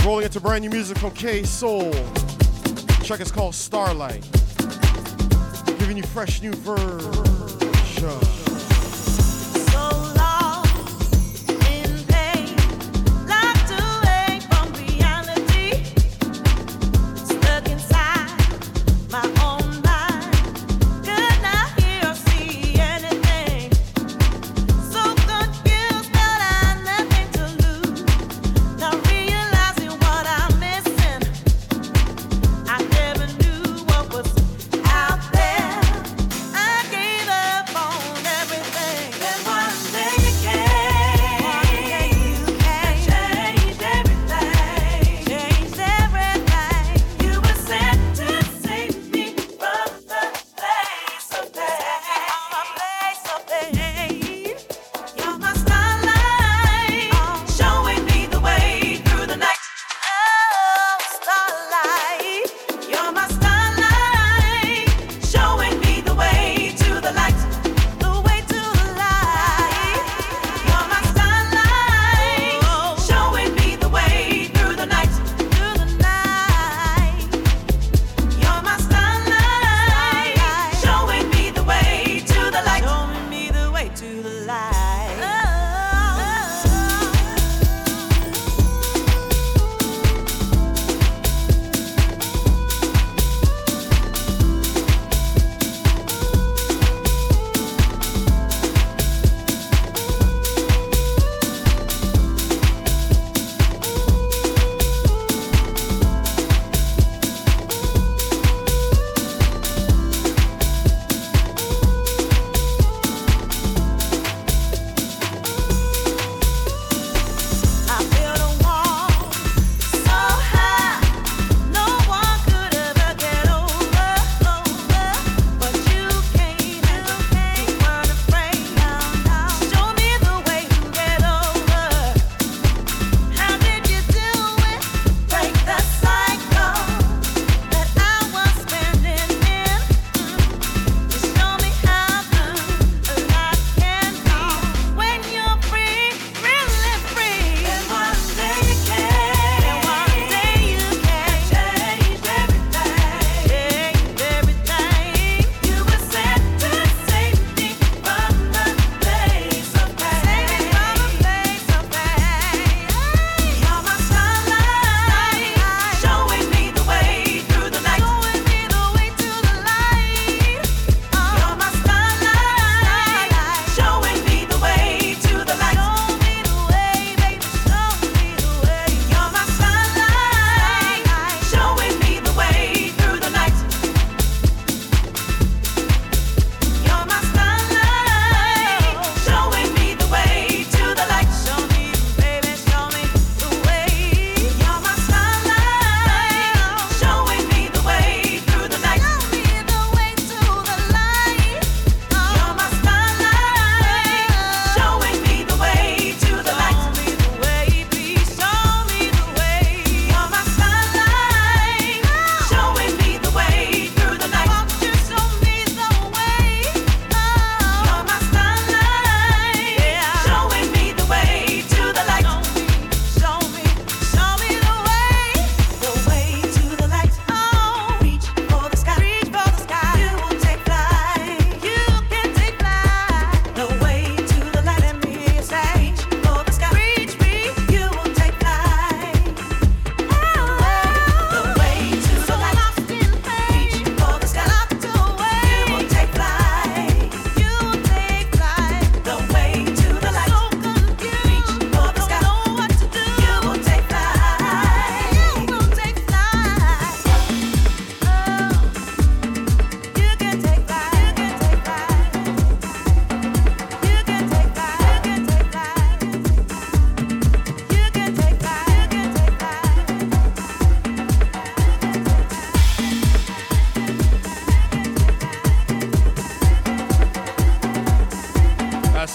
Rolling 0.04 0.24
into 0.24 0.40
brand 0.40 0.64
new 0.64 0.70
music 0.70 0.98
from 0.98 1.12
KqueSol. 1.12 1.92
Check, 3.04 3.20
it's 3.20 3.30
called 3.30 3.54
Starlight. 3.54 4.26
Giving 5.78 5.96
you 5.96 6.02
fresh 6.02 6.42
new 6.42 6.54
version. 6.54 8.47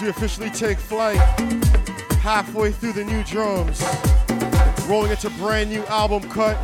we 0.03 0.09
officially 0.09 0.49
take 0.49 0.77
flight 0.77 1.15
halfway 2.19 2.71
through 2.71 2.91
the 2.91 3.05
new 3.05 3.23
drums, 3.23 3.81
rolling 4.85 5.11
into 5.11 5.30
brand 5.31 5.69
new 5.69 5.81
album 5.85 6.21
cut 6.30 6.55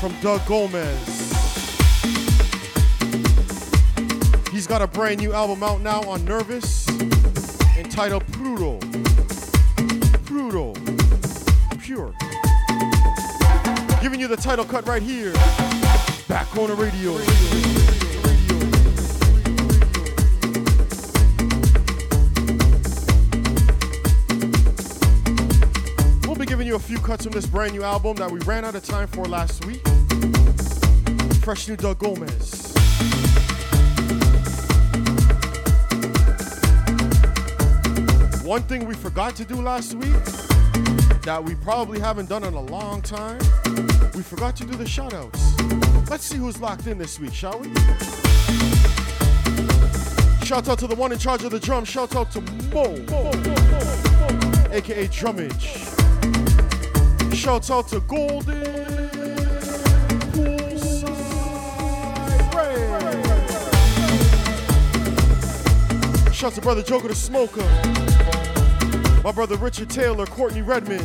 from 0.00 0.14
Doug 0.20 0.46
Gomez. 0.46 1.08
He's 4.52 4.68
got 4.68 4.80
a 4.80 4.86
brand 4.86 5.18
new 5.18 5.32
album 5.32 5.64
out 5.64 5.80
now 5.80 6.02
on 6.02 6.24
Nervous 6.24 6.88
entitled 7.76 8.24
Puro. 8.32 8.78
Puro. 10.24 10.72
Pure. 11.80 12.14
Giving 14.02 14.20
you 14.20 14.28
the 14.28 14.38
title 14.40 14.64
cut 14.64 14.86
right 14.86 15.02
here. 15.02 15.32
Back 16.28 16.56
on 16.56 16.68
the 16.68 16.76
radio. 16.78 17.16
radio. 17.16 17.83
Cuts 27.04 27.24
from 27.24 27.32
this 27.32 27.44
brand 27.44 27.72
new 27.74 27.82
album 27.82 28.16
that 28.16 28.30
we 28.30 28.40
ran 28.40 28.64
out 28.64 28.74
of 28.74 28.82
time 28.82 29.06
for 29.08 29.26
last 29.26 29.66
week. 29.66 29.86
Fresh 31.42 31.68
new 31.68 31.76
Doug 31.76 31.98
Gomez. 31.98 32.72
One 38.42 38.62
thing 38.62 38.86
we 38.86 38.94
forgot 38.94 39.36
to 39.36 39.44
do 39.44 39.56
last 39.56 39.92
week 39.92 40.14
that 41.24 41.42
we 41.44 41.54
probably 41.56 42.00
haven't 42.00 42.30
done 42.30 42.42
in 42.42 42.54
a 42.54 42.60
long 42.60 43.02
time, 43.02 43.38
we 44.14 44.22
forgot 44.22 44.56
to 44.56 44.64
do 44.64 44.74
the 44.74 44.84
shoutouts. 44.84 46.08
Let's 46.08 46.24
see 46.24 46.38
who's 46.38 46.58
locked 46.58 46.86
in 46.86 46.96
this 46.96 47.20
week, 47.20 47.34
shall 47.34 47.58
we? 47.58 47.68
Shout 50.46 50.68
out 50.68 50.78
to 50.78 50.86
the 50.86 50.96
one 50.96 51.12
in 51.12 51.18
charge 51.18 51.44
of 51.44 51.50
the 51.50 51.60
drum. 51.60 51.84
Shout 51.84 52.16
out 52.16 52.30
to 52.32 52.40
Mo, 52.40 52.94
aka 54.72 55.06
Drummage. 55.08 55.93
Shout 57.44 57.70
out 57.70 57.88
to 57.88 58.00
Golden. 58.00 58.64
Poolside 60.32 61.04
Ray. 62.54 62.86
Out 66.42 66.54
to 66.54 66.60
brother 66.62 66.82
Joker 66.82 67.08
the 67.08 67.14
Smoker. 67.14 67.60
My 69.22 69.30
brother 69.30 69.56
Richard 69.56 69.90
Taylor, 69.90 70.24
Courtney 70.24 70.62
Redmond, 70.62 71.04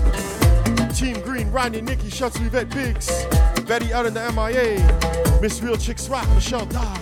Team 0.95 1.19
Green, 1.19 1.51
Rodney, 1.51 1.81
Nikki, 1.81 2.09
shouts 2.09 2.37
to 2.37 2.45
Yvette 2.45 2.69
Biggs, 2.69 3.25
Betty 3.65 3.91
out 3.91 4.05
in 4.05 4.13
the 4.13 4.31
MIA, 4.31 5.41
Miss 5.41 5.61
Real 5.61 5.75
Chicks 5.75 6.07
Rock, 6.07 6.25
Michelle 6.29 6.65
Dodds. 6.67 7.01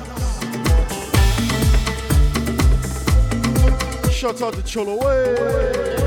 Shout 4.12 4.42
out 4.42 4.56
to 4.56 4.64
Cholo 4.64 6.07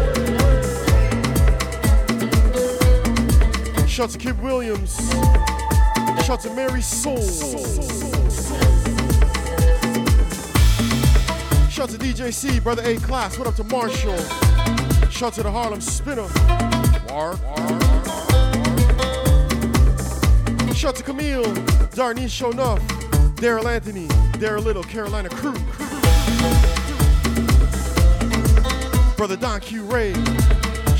Shout 3.91 4.11
to 4.11 4.19
Kid 4.19 4.41
Williams. 4.41 4.97
Shout 6.25 6.41
to 6.43 6.55
Mary 6.55 6.81
Soul. 6.81 7.21
Shout 11.69 11.89
to 11.89 11.99
DJ 11.99 12.33
C, 12.33 12.61
Brother 12.61 12.83
A 12.85 12.99
Class. 12.99 13.37
What 13.37 13.49
up 13.49 13.57
to 13.57 13.65
Marshall? 13.65 14.17
Shout 15.11 15.35
to 15.35 15.43
the 15.43 15.51
Harlem 15.51 15.81
Spinner. 15.81 16.29
Mark. 17.09 17.41
Shout 20.73 20.95
to 20.95 21.03
Camille, 21.03 21.43
Darnese 21.93 22.31
Show 22.31 22.53
Enough, 22.53 22.81
Daryl 23.37 23.67
Anthony, 23.67 24.07
Daryl 24.39 24.65
Little, 24.65 24.85
Carolina 24.85 25.29
Crew. 25.31 25.59
Brother 29.17 29.37
Don 29.37 29.61
Q 29.61 29.83
Ray. 29.83 30.15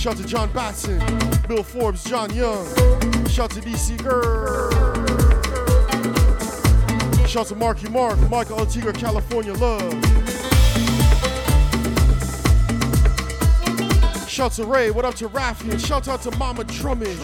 Shout 0.01 0.17
to 0.17 0.25
John 0.27 0.51
Batson, 0.55 0.99
Bill 1.47 1.63
Forbes, 1.63 2.03
John 2.05 2.35
Young. 2.35 2.65
Shout 3.29 3.51
to 3.51 3.61
DC 3.61 4.03
Girl. 4.03 4.71
Shout 7.27 7.49
to 7.49 7.55
Marky 7.55 7.87
Mark, 7.91 8.19
Michael 8.31 8.57
Altiga, 8.57 8.95
California 8.99 9.53
Love. 9.53 9.93
Shout 14.27 14.53
to 14.53 14.65
Ray, 14.65 14.91
what 14.91 15.05
up 15.05 15.17
to 15.17 15.29
Rafi, 15.29 15.71
and 15.71 15.79
shout 15.79 16.09
out 16.09 16.23
to 16.23 16.35
Mama 16.39 16.65
Drummond. 16.65 17.21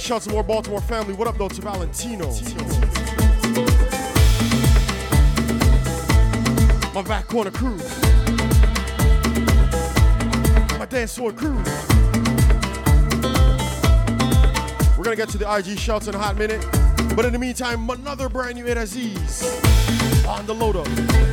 Shout 0.00 0.22
to 0.22 0.30
more 0.30 0.42
Baltimore 0.42 0.80
family, 0.80 1.12
what 1.12 1.28
up 1.28 1.36
though 1.36 1.48
to 1.48 1.60
Valentino. 1.60 2.30
My 6.94 7.02
back 7.02 7.26
corner 7.26 7.50
crew. 7.50 7.78
Dance 10.96 11.16
floor 11.16 11.30
crew. 11.30 11.56
We're 14.96 15.04
gonna 15.04 15.14
get 15.14 15.28
to 15.28 15.36
the 15.36 15.46
IG 15.46 15.78
shouts 15.78 16.08
in 16.08 16.14
a 16.14 16.18
hot 16.18 16.38
minute. 16.38 16.64
But 17.14 17.26
in 17.26 17.34
the 17.34 17.38
meantime, 17.38 17.90
another 17.90 18.30
brand 18.30 18.54
new 18.54 18.66
Aziz 18.66 19.44
on 20.26 20.46
the 20.46 20.54
load 20.54 20.76
up. 20.76 21.25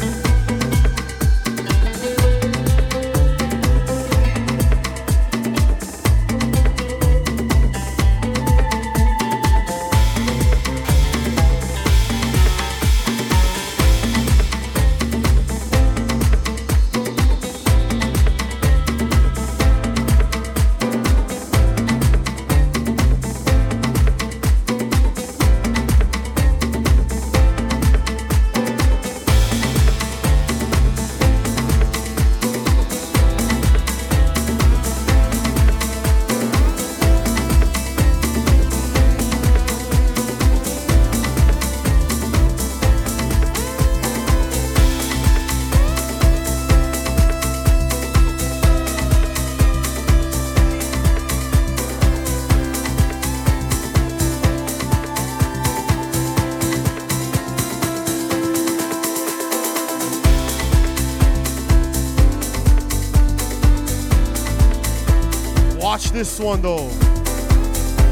This 66.23 66.39
one 66.39 66.61
though. 66.61 66.87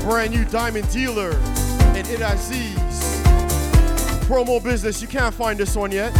Brand 0.03 0.31
new 0.31 0.43
diamond 0.43 0.91
dealer 0.91 1.31
and 1.95 2.05
Aziz. 2.21 2.75
Promo 4.27 4.61
business, 4.61 5.01
you 5.01 5.07
can't 5.07 5.33
find 5.33 5.57
this 5.57 5.77
one 5.77 5.93
yet. 5.93 6.13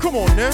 Come 0.00 0.14
on 0.14 0.36
now. 0.36 0.52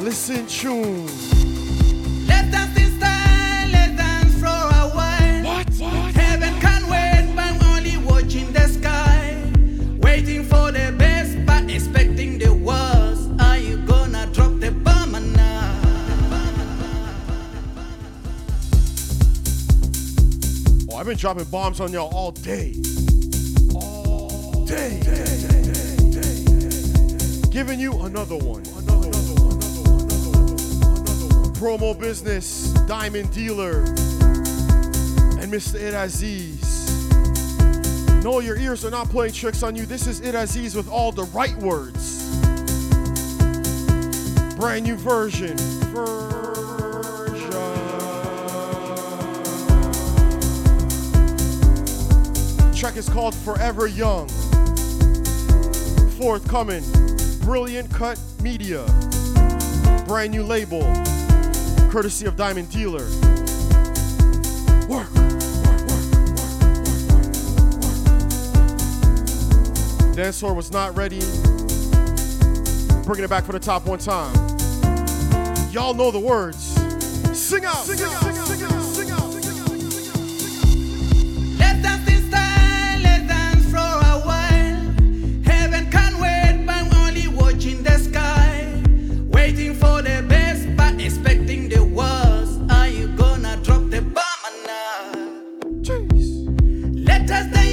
Listen 0.00 0.44
tune. 0.48 1.03
Dropping 21.24 21.44
bombs 21.44 21.80
on 21.80 21.90
y'all 21.90 22.14
all 22.14 22.32
day. 22.32 22.74
All 23.74 24.66
day. 24.66 25.00
Giving 27.50 27.80
you 27.80 27.98
another 28.02 28.36
one. 28.36 28.62
Promo 31.54 31.98
business, 31.98 32.74
diamond 32.86 33.32
dealer, 33.32 33.84
and 35.40 35.50
Mr. 35.50 35.80
Idd 35.80 35.94
Aziz. 35.94 37.02
No, 38.22 38.40
your 38.40 38.58
ears 38.58 38.84
are 38.84 38.90
not 38.90 39.08
playing 39.08 39.32
tricks 39.32 39.62
on 39.62 39.74
you. 39.74 39.86
This 39.86 40.06
is 40.06 40.20
Idd 40.20 40.34
Aziz 40.34 40.74
with 40.74 40.90
all 40.90 41.10
the 41.10 41.24
right 41.32 41.56
words. 41.56 42.36
Brand 44.56 44.84
new 44.84 44.96
version. 44.96 45.56
Version. 45.56 46.23
track 52.94 52.96
is 52.96 53.08
called 53.08 53.34
Forever 53.34 53.86
Young. 53.86 54.28
Forthcoming, 56.18 56.84
Brilliant 57.40 57.90
Cut 57.90 58.20
Media. 58.40 58.84
Brand 60.06 60.30
new 60.30 60.42
label, 60.42 60.82
courtesy 61.90 62.26
of 62.26 62.36
Diamond 62.36 62.70
Dealer. 62.70 63.04
Work. 64.88 65.08
Dancehall 70.14 70.54
was 70.54 70.70
not 70.70 70.96
ready. 70.96 71.20
Bringing 73.04 73.24
it 73.24 73.30
back 73.30 73.44
for 73.44 73.52
the 73.52 73.60
top 73.60 73.86
one 73.86 73.98
time. 73.98 74.34
Y'all 75.70 75.94
know 75.94 76.10
the 76.10 76.20
words. 76.20 76.58
Sing 77.36 77.64
out! 77.64 77.84
Sing 77.84 78.00
out! 78.00 78.22
Sing 78.22 78.28
out. 78.28 78.33
does 97.26 97.48
that 97.48 97.63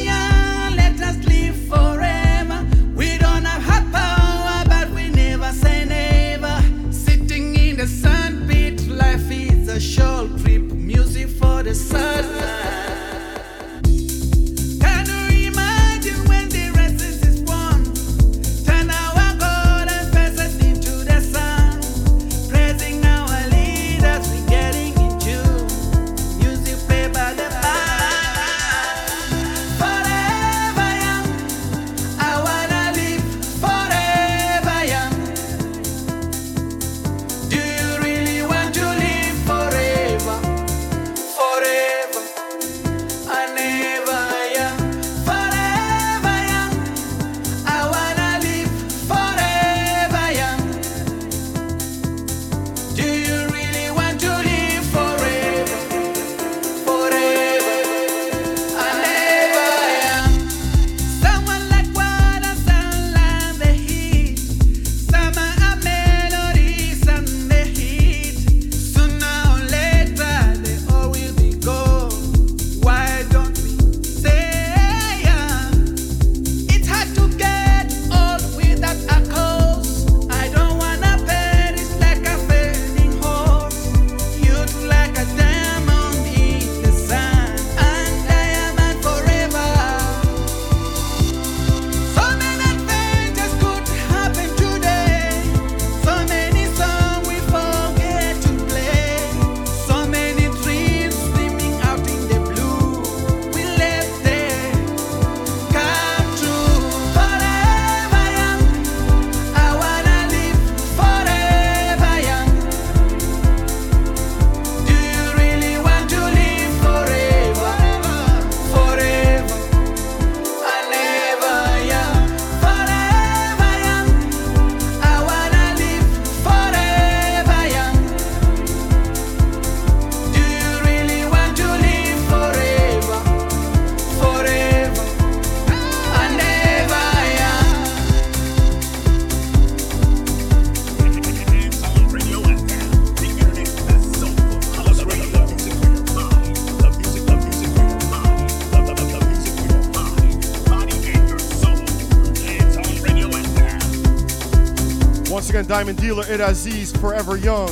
Diamond 155.71 156.01
dealer 156.01 156.25
Idd 156.25 156.41
Aziz, 156.41 156.91
Forever 156.97 157.37
Young. 157.37 157.69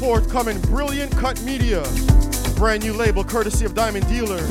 Forthcoming 0.00 0.60
Brilliant 0.62 1.16
Cut 1.16 1.40
Media, 1.42 1.80
brand 2.56 2.82
new 2.82 2.92
label 2.92 3.22
courtesy 3.22 3.64
of 3.64 3.72
Diamond 3.72 4.08
Dealer. 4.08 4.44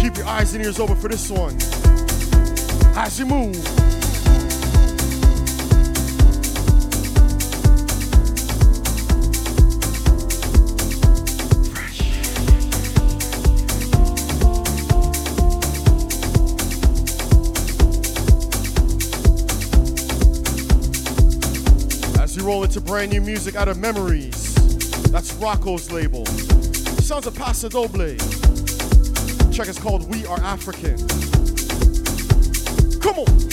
Keep 0.00 0.18
your 0.18 0.26
eyes 0.26 0.54
and 0.54 0.64
ears 0.64 0.78
open 0.78 0.94
for 0.94 1.08
this 1.08 1.28
one. 1.32 1.56
As 2.96 3.18
you 3.18 3.26
move. 3.26 3.81
to 22.72 22.80
brand 22.80 23.12
new 23.12 23.20
music 23.20 23.54
out 23.54 23.68
of 23.68 23.76
Memories. 23.76 24.54
That's 25.10 25.34
Rocco's 25.34 25.92
label. 25.92 26.24
Sounds 26.24 27.26
a 27.26 27.30
Paso 27.30 27.68
Doble. 27.68 28.16
It's 29.68 29.78
called 29.78 30.08
We 30.10 30.24
Are 30.26 30.40
African. 30.40 30.96
Come 33.00 33.18
on! 33.18 33.51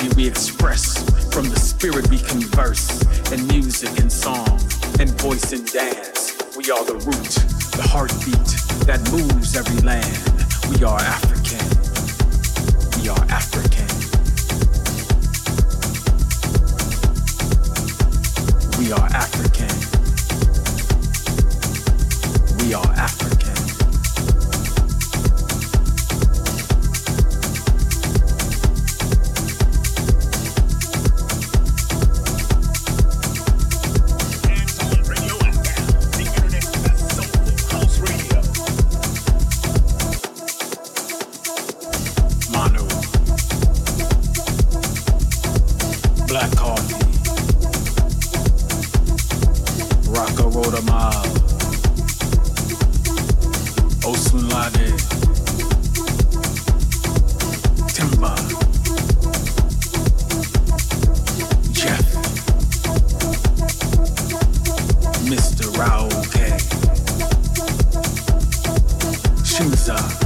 energy 0.00 0.14
we 0.16 0.26
express, 0.26 0.98
from 1.32 1.48
the 1.48 1.58
spirit 1.58 2.08
we 2.08 2.18
converse, 2.18 3.02
and 3.32 3.46
music 3.48 3.98
and 3.98 4.10
song, 4.10 4.60
and 4.98 5.10
voice 5.20 5.52
and 5.52 5.70
dance. 5.72 6.36
We 6.56 6.70
are 6.70 6.84
the 6.84 6.94
root, 6.94 7.34
the 7.76 7.82
heartbeat 7.82 8.63
K, 65.74 66.56
Shuza, 69.42 70.23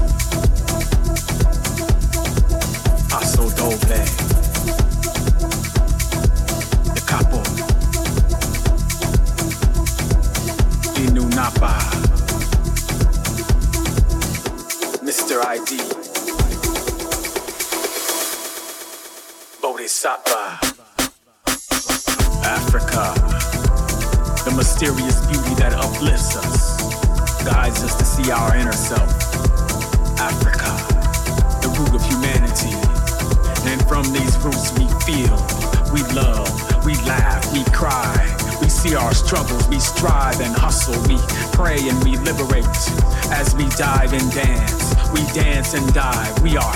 and 45.75 45.93
dive. 45.93 46.43
We 46.43 46.57
are 46.57 46.68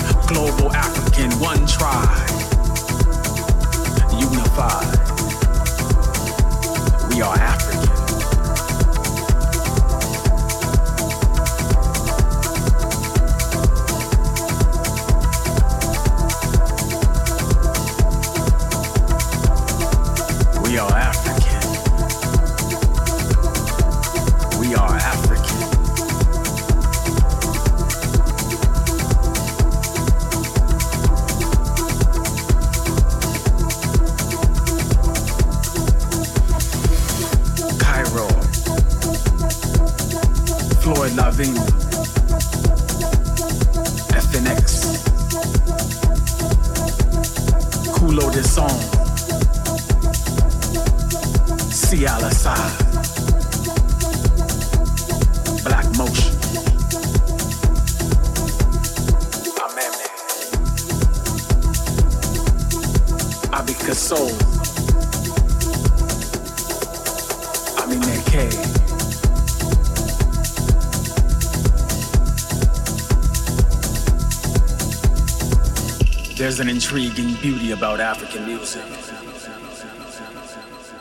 intriguing 76.93 77.33
beauty 77.41 77.71
about 77.71 77.99
African 77.99 78.45
music. 78.45 78.83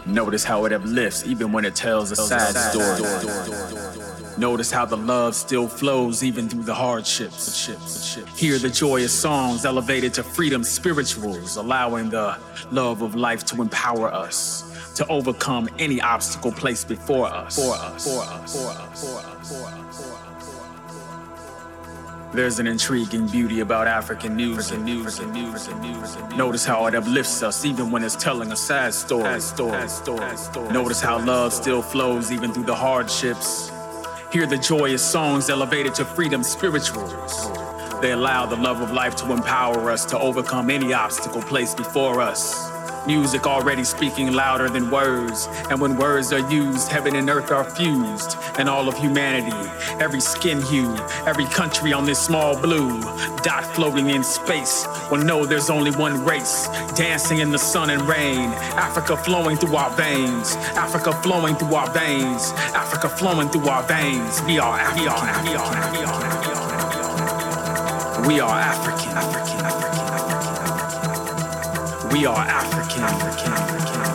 Notice 0.07 0.43
how 0.43 0.65
it 0.65 0.73
uplifts 0.73 1.27
even 1.27 1.53
when 1.53 1.67
it 1.67 1.75
tells 1.75 2.11
a 2.11 2.17
sad 2.17 2.55
story. 2.55 3.03
Notice 4.39 4.71
how 4.71 4.87
the 4.87 4.97
love 4.97 5.35
still 5.35 5.69
flows 5.69 6.25
even 6.25 6.49
through 6.49 6.63
the 6.63 6.75
hardships. 6.75 7.67
Hear 8.39 8.59
the 8.59 8.71
joyous 8.71 9.13
songs 9.13 9.67
elevated 9.67 10.15
to 10.15 10.23
freedom 10.23 10.65
spirituals, 10.65 11.57
allowing 11.57 12.09
the 12.09 12.39
love 12.71 13.03
of 13.03 13.15
life 13.15 13.45
to 13.47 13.61
empower 13.61 14.11
us 14.11 14.65
to 14.95 15.07
overcome 15.09 15.69
any 15.79 16.01
obstacle 16.01 16.53
placed 16.53 16.89
before 16.89 17.27
us. 17.27 17.57
For 17.57 17.75
us. 17.75 18.05
For 18.05 18.23
us. 18.23 18.63
For 18.63 18.71
us. 18.71 18.72
There's 22.33 22.59
an 22.59 22.67
intriguing 22.67 23.27
beauty 23.27 23.61
about 23.61 23.87
African 23.87 24.35
music. 24.35 24.79
music, 24.81 25.29
music. 25.29 25.77
Notice 26.35 26.65
how 26.65 26.87
it 26.87 26.95
uplifts 26.95 27.43
us 27.43 27.67
even 27.67 27.91
when 27.91 28.03
it's 28.03 28.17
telling 28.17 28.53
a 28.53 28.57
sad 28.57 28.95
story. 28.95 29.39
Notice 30.73 31.01
how 31.03 31.23
love 31.23 31.53
still 31.53 31.83
flows 31.83 32.33
even 32.33 32.51
through 32.51 32.65
the 32.65 32.75
hardships. 32.75 33.71
Hear 34.33 34.47
the 34.47 34.57
joyous 34.57 35.05
songs 35.05 35.51
elevated 35.51 35.95
to 35.97 36.07
freedom 36.07 36.43
spirituals. 36.43 37.51
They 38.01 38.13
allow 38.13 38.47
the 38.47 38.57
love 38.57 38.81
of 38.81 38.93
life 38.93 39.15
to 39.17 39.31
empower 39.31 39.91
us 39.91 40.07
to 40.07 40.19
overcome 40.19 40.71
any 40.71 40.95
obstacle 40.95 41.43
placed 41.43 41.77
before 41.77 42.23
us. 42.23 42.73
Music 43.07 43.47
already 43.49 43.83
speaking 43.83 44.33
louder 44.33 44.69
than 44.71 44.89
words, 44.89 45.49
and 45.69 45.81
when 45.81 45.97
words 45.97 46.33
are 46.33 46.49
used, 46.51 46.89
heaven 46.89 47.17
and 47.17 47.29
earth 47.29 47.51
are 47.51 47.65
fused, 47.65 48.37
and 48.59 48.69
all 48.69 48.89
of 48.89 48.97
humanity, 48.99 49.57
every 50.01 50.21
skin 50.21 50.61
hue, 50.63 50.95
every 51.27 51.47
country 51.47 51.93
on 51.93 52.05
this 52.05 52.21
small 52.21 52.61
blue 52.61 53.01
dot 53.43 53.65
floating 53.75 54.11
in 54.11 54.23
space 54.23 54.87
will 55.11 55.23
know 55.25 55.45
there's 55.45 55.71
only 55.71 55.91
one 55.93 56.25
race, 56.25 56.69
dancing 56.95 57.39
in 57.39 57.51
the 57.51 57.59
sun 57.59 57.91
and 57.91 58.03
rain. 58.03 58.51
Africa 58.77 59.17
flowing 59.17 59.57
through 59.57 59.77
our 59.77 59.91
veins, 59.91 60.57
Africa 60.77 61.13
flowing 61.23 61.55
through 61.57 61.75
our 61.75 61.91
veins, 61.91 62.53
Africa 62.75 63.09
flowing 63.09 63.49
through 63.49 63.69
our 63.69 63.83
veins. 63.85 64.43
We 64.43 64.59
are 64.59 64.79
African. 64.79 65.03
We 65.03 65.19
are 65.19 65.59
African. 65.65 66.53
We 68.29 68.41
are 68.41 68.61
African. 68.61 69.13
We 72.13 72.27
are 72.27 72.37
African. 72.37 73.03
African. 73.03 74.12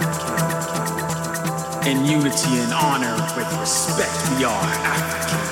In 1.87 2.03
unity 2.03 2.59
and 2.59 2.73
honor, 2.73 3.15
with 3.37 3.59
respect, 3.61 4.11
we 4.37 4.43
are 4.43 4.61
African. 4.83 5.46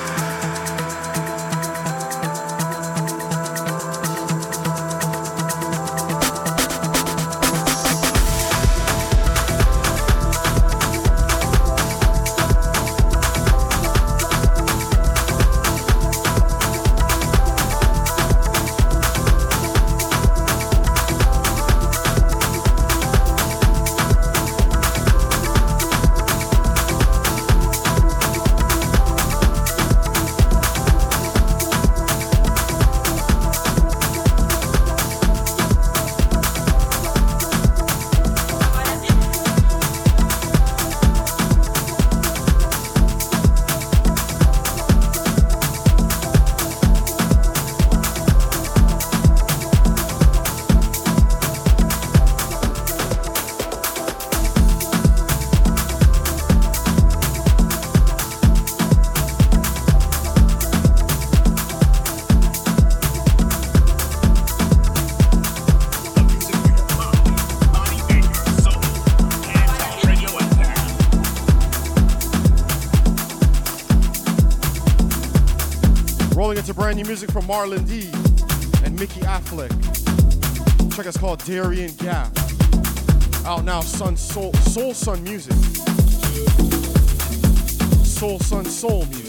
Brand 76.85 76.99
new 76.99 77.05
music 77.05 77.31
from 77.31 77.45
Marlon 77.45 77.83
D 77.87 78.11
and 78.85 78.93
Mikki 78.99 79.21
Afflick. 79.21 79.71
Track 80.93 81.07
is 81.07 81.17
called 81.17 81.43
Darien 81.43 81.91
Gap. 81.95 82.31
Out 83.43 83.65
now, 83.65 83.81
Sun 83.81 84.15
Soul 84.15 84.53
Soul 84.53 84.93
Sun 84.93 85.23
Music. 85.23 85.53
Soul 88.05 88.37
Sun 88.37 88.65
Soul 88.65 89.03
Music. 89.07 89.24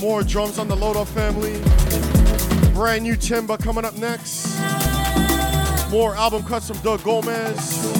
More 0.00 0.22
drums 0.22 0.58
on 0.58 0.68
the 0.68 0.76
Load 0.76 0.96
Up 0.96 1.08
family. 1.08 1.58
Brand 2.74 3.04
new 3.04 3.16
timber 3.16 3.56
coming 3.56 3.84
up 3.84 3.96
next. 3.96 4.58
More 5.90 6.14
album 6.14 6.42
cuts 6.42 6.68
from 6.68 6.78
Doug 6.78 7.02
Gomez. 7.02 7.95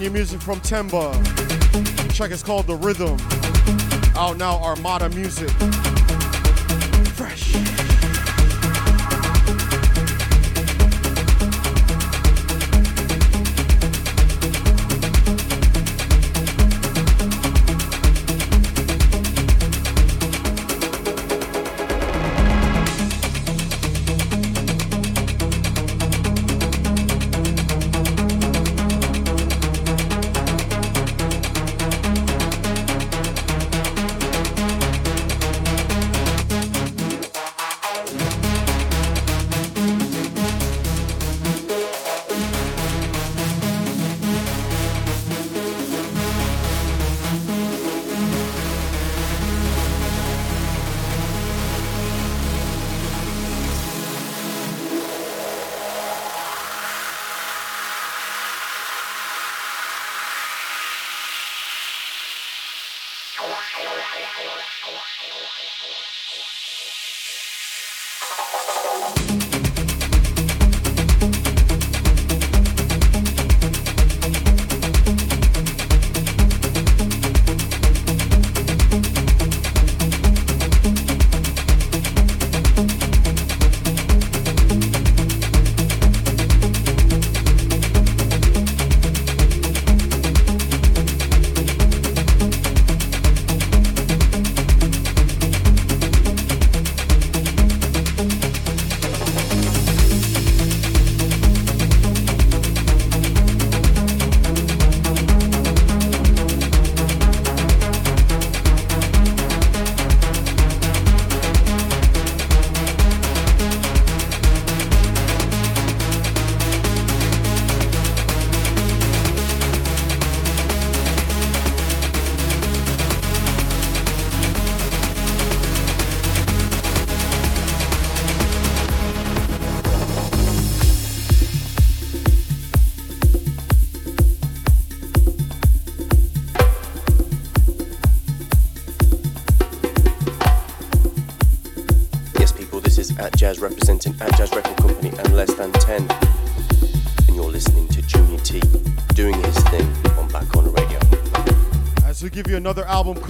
Brand 0.00 0.14
new 0.14 0.18
music 0.18 0.40
from 0.40 0.60
Themba. 0.60 1.12
Track 2.14 2.30
is 2.30 2.42
called 2.42 2.66
The 2.66 2.74
Rhythm. 2.74 3.18
Out 4.16 4.38
now, 4.38 4.56
Armada 4.56 5.10
Music. 5.10 5.50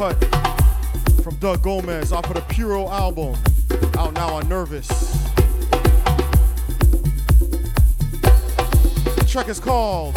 Cut 0.00 0.16
from 1.22 1.34
Doug 1.40 1.60
Gomez 1.60 2.10
off 2.10 2.24
of 2.24 2.32
the 2.32 2.40
Puro 2.48 2.88
album, 2.88 3.36
out 3.98 4.14
now 4.14 4.32
on 4.32 4.48
Nervous. 4.48 4.88
The 9.14 9.26
track 9.28 9.50
is 9.50 9.60
called 9.60 10.14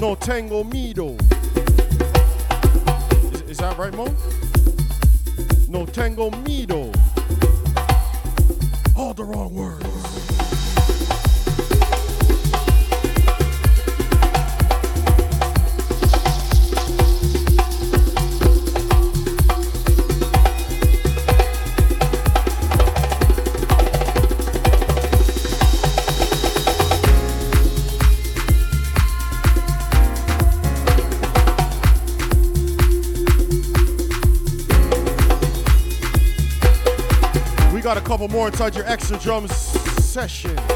No 0.00 0.14
Tengo 0.14 0.64
Miedo. 0.64 1.20
Is, 3.34 3.42
is 3.42 3.58
that 3.58 3.76
right, 3.76 3.92
Mo? 3.92 4.06
No 5.68 5.84
Tengo 5.84 6.30
Miedo. 6.30 6.96
All 8.96 9.12
the 9.12 9.24
wrong 9.24 9.54
words. 9.54 9.85
More 38.28 38.48
inside 38.48 38.74
your 38.74 38.86
extra 38.86 39.18
drums 39.18 39.52
session. 39.52 40.75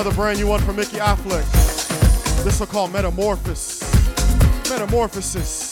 Another 0.00 0.16
brand 0.16 0.38
new 0.38 0.46
one 0.46 0.62
from 0.62 0.76
Mikki 0.76 0.96
Afflick. 0.96 1.44
This 2.42 2.58
one 2.58 2.70
called 2.70 2.90
Metamorphosis. 2.90 3.82
Metamorphosis. 4.70 5.69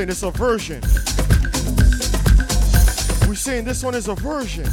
Saying? 0.00 0.10
It's 0.10 0.22
a 0.22 0.30
version. 0.30 0.80
We 3.28 3.36
saying 3.36 3.64
this 3.64 3.82
one 3.84 3.94
is 3.94 4.08
a 4.08 4.14
version. 4.14 4.64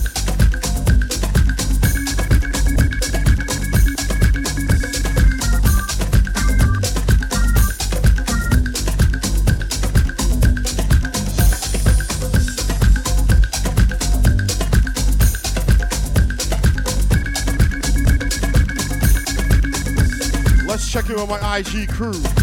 Let's 20.65 20.89
check 20.89 21.09
in 21.09 21.15
with 21.15 21.29
my 21.29 21.57
IG 21.57 21.89
crew. 21.89 22.36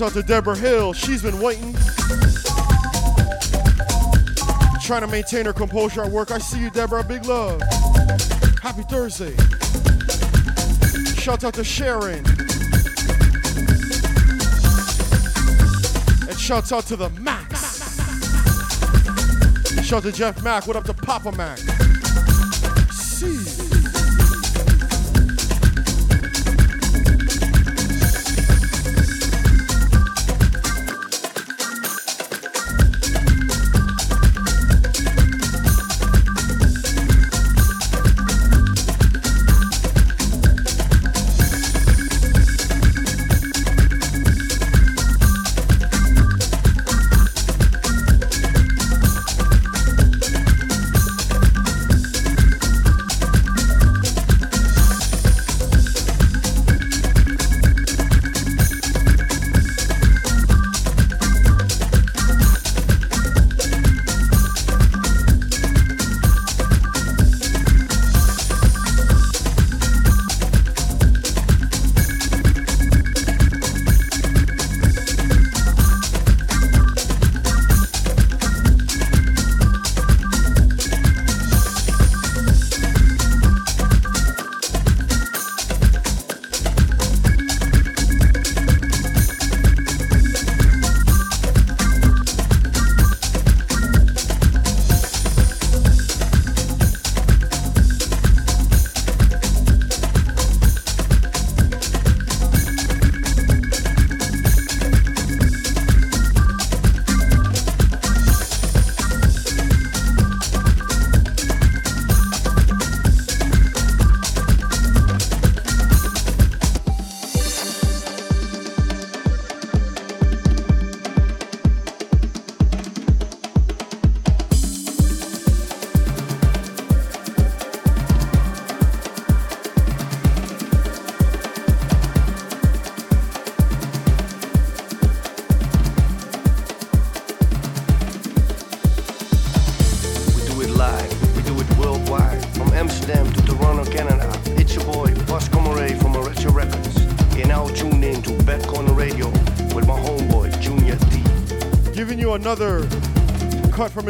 Shout 0.00 0.16
out 0.16 0.22
to 0.22 0.22
Deborah 0.22 0.56
Hill. 0.56 0.94
She's 0.94 1.22
been 1.22 1.38
waiting. 1.42 1.74
Trying 4.82 5.02
to 5.02 5.06
maintain 5.06 5.44
her 5.44 5.52
composure 5.52 6.02
at 6.02 6.10
work. 6.10 6.30
I 6.30 6.38
see 6.38 6.58
you, 6.58 6.70
Deborah. 6.70 7.04
Big 7.04 7.26
love. 7.26 7.60
Happy 8.62 8.82
Thursday. 8.84 9.36
Shout 11.20 11.44
out 11.44 11.52
to 11.52 11.62
Sharon. 11.62 12.24
And 16.26 16.38
shout 16.38 16.72
out 16.72 16.86
to 16.86 16.96
the 16.96 17.10
Max. 17.20 17.98
Shout 19.86 19.98
out 19.98 20.02
to 20.04 20.12
Jeff 20.12 20.42
Mack. 20.42 20.66
What 20.66 20.76
up 20.76 20.84
to 20.84 20.94
Papa 20.94 21.30
Mac? 21.32 21.58
See. 22.90 23.49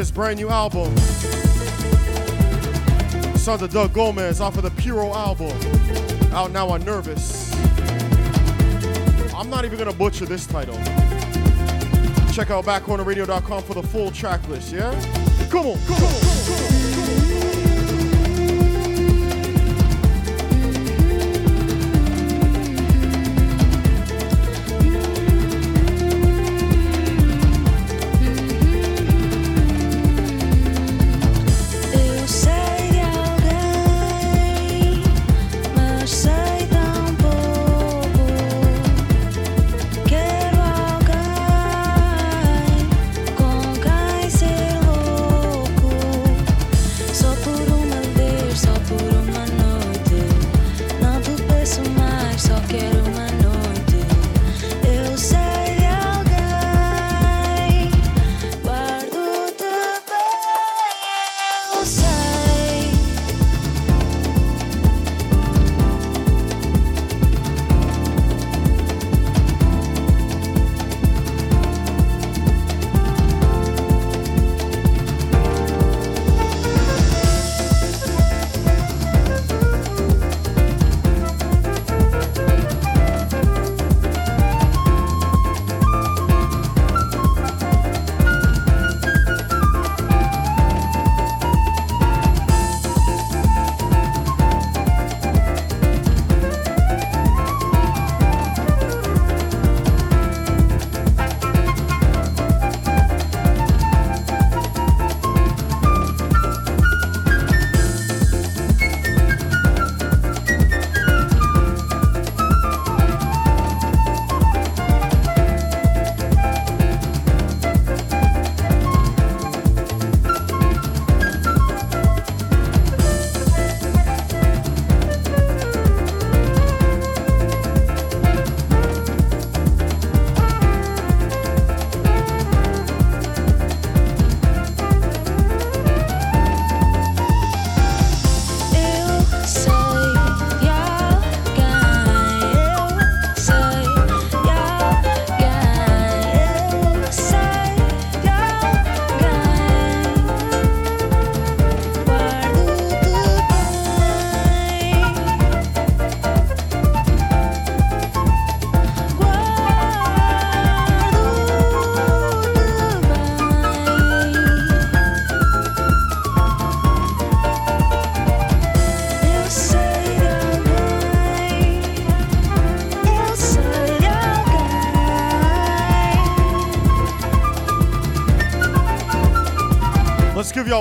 His 0.01 0.11
brand 0.11 0.39
new 0.39 0.49
album. 0.49 0.97
Son 3.37 3.63
of 3.63 3.71
Doug 3.71 3.93
Gomez 3.93 4.41
off 4.41 4.57
of 4.57 4.63
the 4.63 4.71
Puro 4.71 5.13
album. 5.13 5.53
Out 6.33 6.53
now 6.53 6.71
on 6.71 6.83
Nervous. 6.87 7.53
I'm 9.35 9.51
not 9.51 9.67
even 9.67 9.79
gonna 9.79 9.93
butcher 9.93 10.25
this 10.25 10.47
title. 10.47 10.77
Check 12.33 12.51
out 12.51 12.65
backcornerradio.com 12.65 13.63
for 13.63 13.75
the 13.75 13.83
full 13.83 14.11
track 14.11 14.49
list, 14.49 14.73
yeah? 14.73 14.91
Come 15.51 15.67
on, 15.67 15.79
come 15.81 15.97
on, 15.97 16.21
come 16.21 16.75
on. 16.75 16.80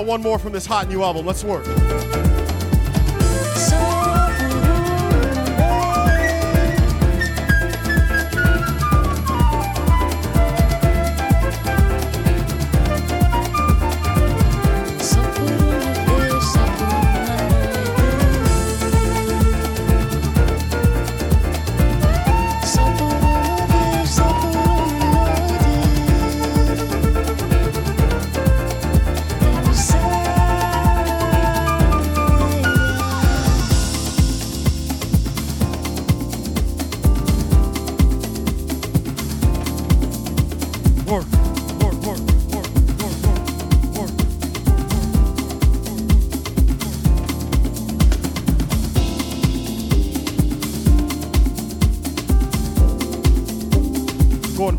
Y'all 0.00 0.08
one 0.08 0.22
more 0.22 0.38
from 0.38 0.54
this 0.54 0.64
hot 0.64 0.88
new 0.88 1.02
album. 1.02 1.26
Let's. 1.26 1.44
Work, 1.44 1.66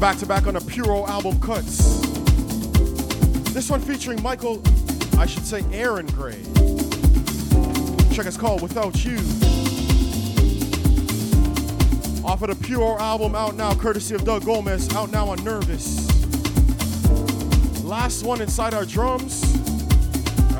back 0.02 0.18
to 0.18 0.26
back 0.26 0.48
on 0.48 0.56
the 0.56 0.61
Puro 0.61 1.06
album 1.06 1.40
cuts. 1.40 2.02
This 3.53 3.69
one 3.69 3.80
featuring 3.80 4.19
Michael, 4.23 4.60
I 5.19 5.28
should 5.28 5.45
say 5.45 5.64
Aaron 5.72 6.07
Gray. 6.07 6.41
Check 8.11 8.26
it's 8.26 8.36
called 8.36 8.64
Without 8.64 9.06
You. 9.06 9.18
Off 12.26 12.41
of 12.41 12.49
the 12.49 12.57
Puro 12.60 12.98
album 12.98 13.36
out 13.36 13.56
now, 13.56 13.76
courtesy 13.76 14.15
of 14.15 14.26
Doug 14.26 14.44
Gomez, 14.44 14.91
out 14.95 15.11
now 15.11 15.30
on 15.30 15.44
Nervous. 15.44 16.07
Last 17.84 18.23
one 18.23 18.41
inside 18.41 18.73
our 18.73 18.86
drums. 18.86 19.56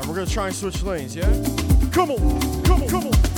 We're 0.06 0.14
gonna 0.14 0.26
try 0.26 0.46
and 0.46 0.54
switch 0.54 0.84
lanes, 0.84 1.16
yeah? 1.16 1.26
Come 1.90 2.12
on, 2.12 2.62
come 2.62 2.82
on, 2.82 2.88
come 2.88 3.06
on, 3.06 3.31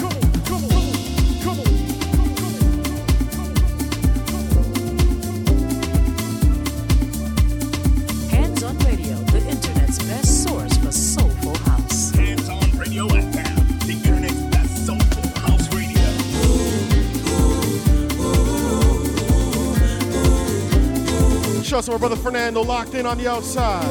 brother 22.06 22.22
Fernando 22.22 22.62
locked 22.62 22.92
in 22.92 23.06
on 23.06 23.16
the 23.16 23.26
outside. 23.26 23.82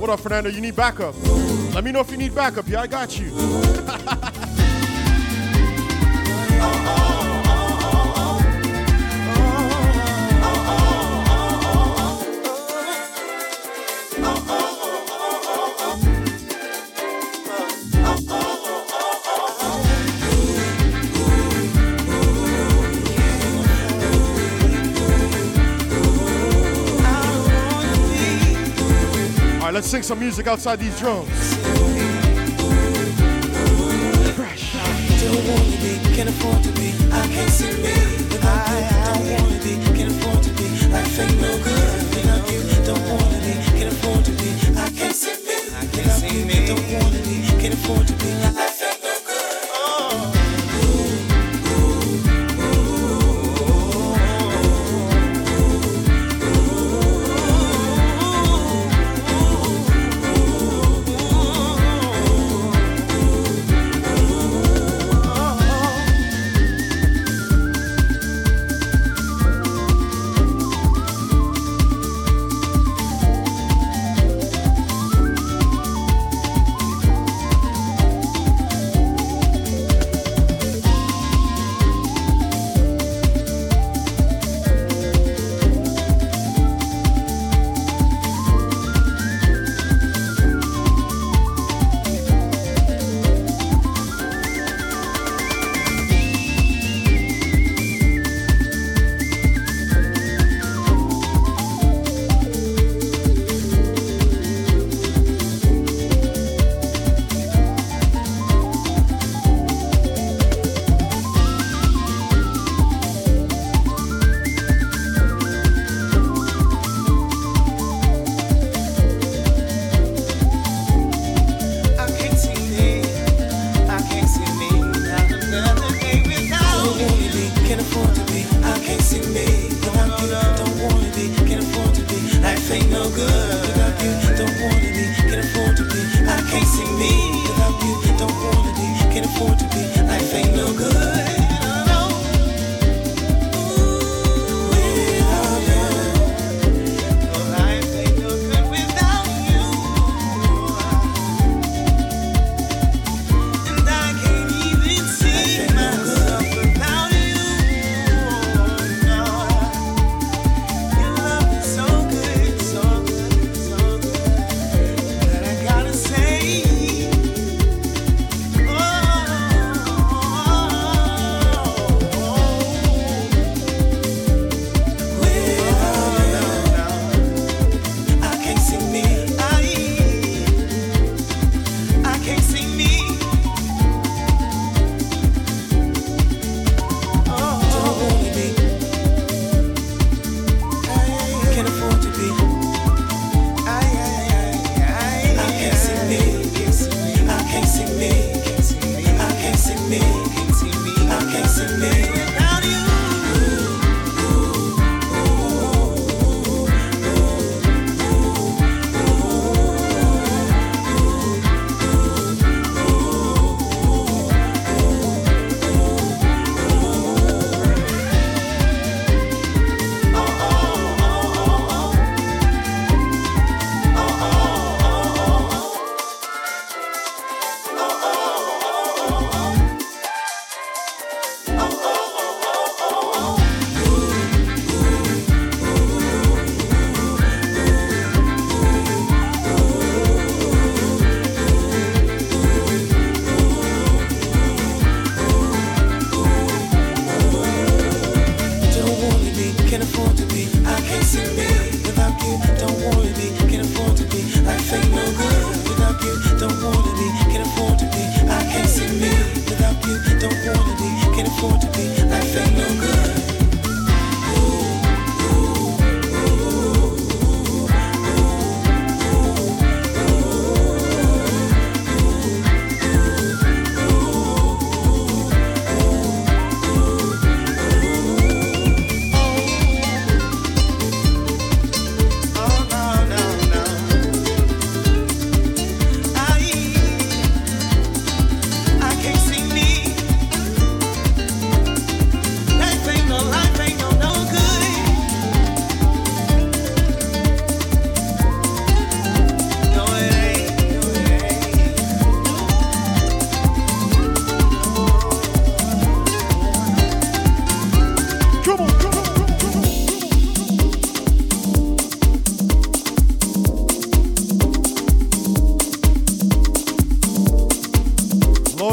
What 0.00 0.08
up, 0.08 0.20
Fernando? 0.20 0.48
You 0.50 0.60
need 0.60 0.76
backup? 0.76 1.16
Let 1.74 1.82
me 1.82 1.90
know 1.90 1.98
if 1.98 2.12
you 2.12 2.16
need 2.16 2.32
backup. 2.32 2.68
Yeah, 2.68 2.82
I 2.82 2.86
got 2.86 3.18
you. 3.18 3.81
Right, 30.02 30.08
some 30.08 30.18
music 30.18 30.48
outside 30.48 30.80
these 30.80 30.98
drums. 30.98 31.28
Fresh. 34.34 34.72
Don't 35.22 35.46
wanna 35.46 35.76
be, 35.78 36.16
can't 36.16 36.28
afford 36.28 36.60
to 36.64 36.72
be. 36.72 36.92
I 37.12 37.24
can't 37.28 37.48
see 37.48 37.70
me 37.70 37.94
without 38.26 38.66
you. 38.66 38.90
Don't 39.06 39.30
wanna 39.30 39.62
be, 39.62 39.78
can't 39.94 40.10
afford 40.10 40.42
to 40.42 40.50
be. 40.54 40.88
Life 40.88 41.20
ain't 41.20 41.40
no 41.40 41.56
good 41.62 42.02
without 42.16 42.50
you. 42.50 42.62
Don't 42.84 43.08
wanna 43.10 43.38
be, 43.46 43.52
can't 43.78 43.92
afford 43.92 44.24
to 44.24 44.32
be. 44.32 44.50
I 44.76 44.90
can't 44.90 45.14
see 45.14 45.36
me. 46.46 46.66
Don't 46.66 46.82
wanna 46.94 47.18
be, 47.22 47.46
can't 47.60 47.74
afford 47.74 48.08
to 48.08 48.14
be. 48.14 48.71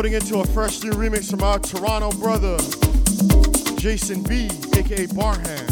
Into 0.10 0.40
a 0.40 0.46
fresh 0.48 0.82
new 0.82 0.92
remix 0.94 1.30
from 1.30 1.44
our 1.44 1.60
Toronto 1.60 2.10
brother, 2.14 2.58
Jason 3.78 4.24
B, 4.24 4.50
aka 4.76 5.06
Barham. 5.06 5.68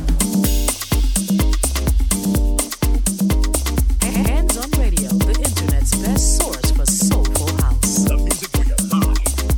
Hands 4.00 4.58
on 4.58 4.70
Radio, 4.80 5.10
the 5.10 5.42
internet's 5.44 5.96
best 5.96 6.38
source 6.38 6.70
for 6.70 6.86
soulful 6.86 7.48
house. 7.64 8.04
The 8.04 8.16
music 8.16 8.52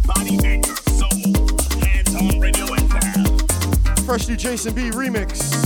body, 0.08 0.40
and 0.48 0.66
soul. 0.66 1.82
Hands 1.82 2.16
on 2.16 2.40
Radio 2.40 2.74
and 2.74 4.00
Fresh 4.06 4.30
new 4.30 4.38
Jason 4.38 4.74
B 4.74 4.92
remix. 4.92 5.59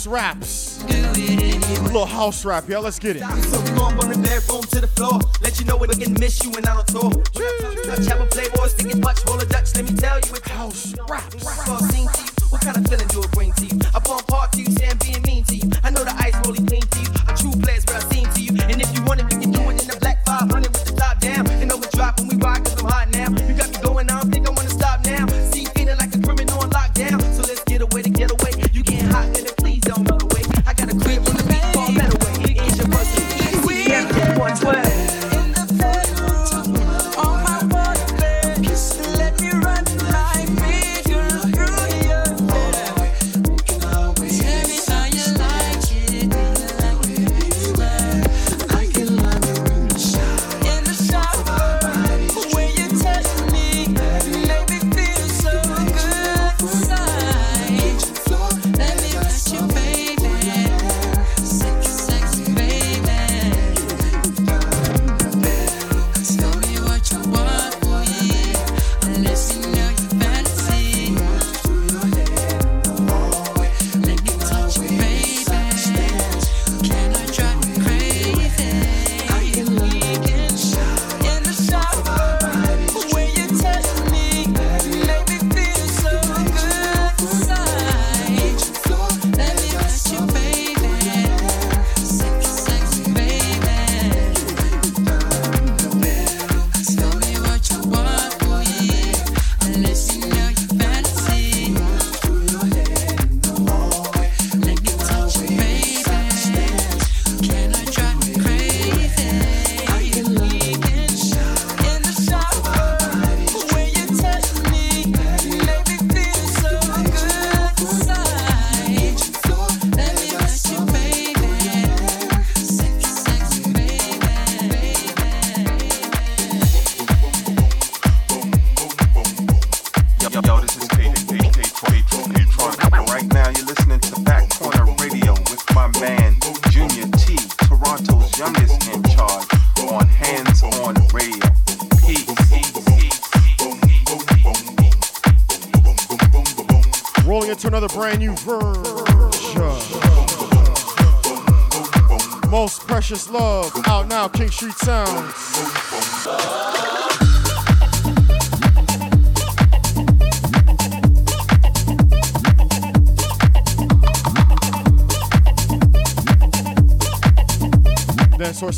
house 0.00 0.06
raps. 0.06 0.84
Little 1.82 2.06
house 2.06 2.44
rap, 2.46 2.68
y'all. 2.68 2.80
Let's 2.80 2.98
get 2.98 3.16
it. 3.16 3.20
So 3.20 3.60
we 3.60 3.70
gon' 3.76 3.96
run 3.98 4.08
the 4.08 4.18
bedroom 4.22 4.62
to 4.72 4.80
the 4.80 4.86
floor. 4.86 5.20
Let 5.42 5.60
you 5.60 5.66
know 5.66 5.76
we 5.76 5.88
can 5.88 6.14
miss 6.14 6.42
you 6.42 6.50
when 6.52 6.64
I 6.64 6.74
don't 6.74 6.88
talk. 6.88 7.24
Touch 7.84 8.06
have 8.06 8.20
a 8.20 8.26
playboy, 8.26 8.68
sticking 8.68 9.00
much 9.00 9.20
roller 9.26 9.44
Dutch, 9.44 9.74
Let 9.76 9.84
me 9.84 9.96
tell 9.96 10.16
you, 10.16 10.32
it's 10.32 10.48
house 10.48 10.94
rap. 11.08 11.28
What 12.48 12.62
kind 12.62 12.78
of 12.78 12.86
feeling 12.88 13.08
do 13.08 13.19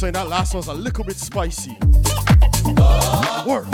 saying 0.02 0.14
that 0.14 0.28
last 0.28 0.52
one's 0.52 0.66
a 0.66 0.74
little 0.74 1.04
bit 1.04 1.14
spicy. 1.14 1.76
Work. 3.46 3.66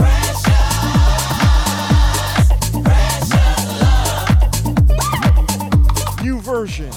New 6.22 6.38
version. 6.42 6.90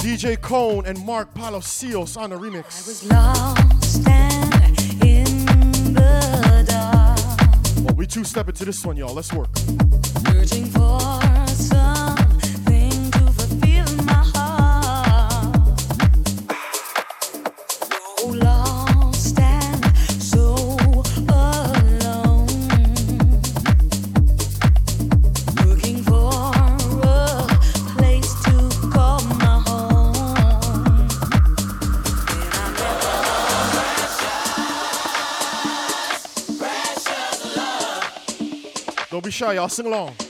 DJ 0.00 0.36
Kone 0.38 0.86
and 0.86 1.06
Marc 1.06 1.32
Palacios 1.32 2.16
on 2.16 2.30
the 2.30 2.36
remix. 2.36 3.08
Lost 3.08 4.08
and 4.08 5.04
in 5.04 5.94
the 5.94 6.64
dark, 6.66 7.84
Well, 7.84 7.94
we 7.94 8.08
two 8.08 8.24
step 8.24 8.48
into 8.48 8.64
this 8.64 8.84
one, 8.84 8.96
y'all. 8.96 9.14
Let's 9.14 9.32
work. 9.32 9.50
Don't 39.40 39.54
y'all. 39.54 39.70
Sing 39.70 39.86
along. 39.86 40.29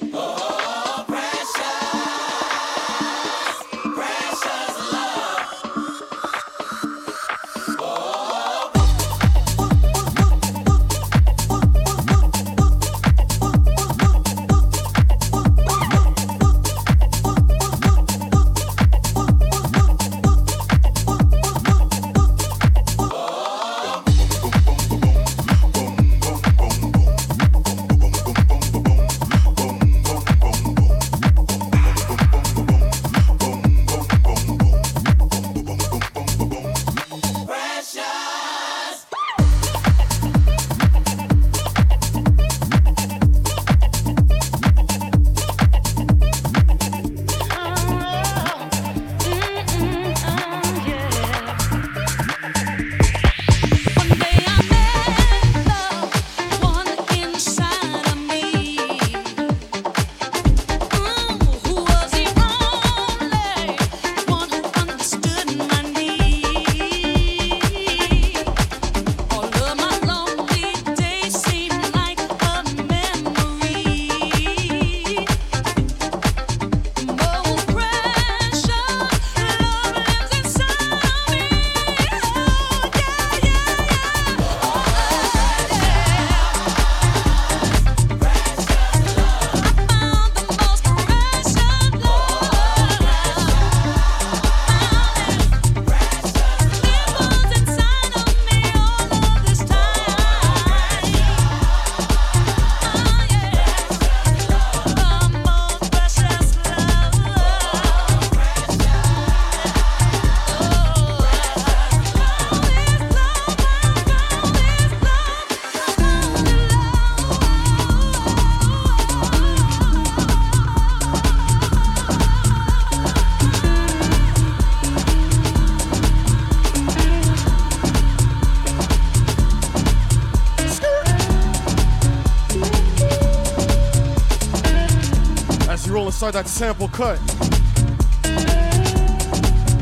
That 136.32 136.46
sample 136.46 136.86
cut. 136.86 137.18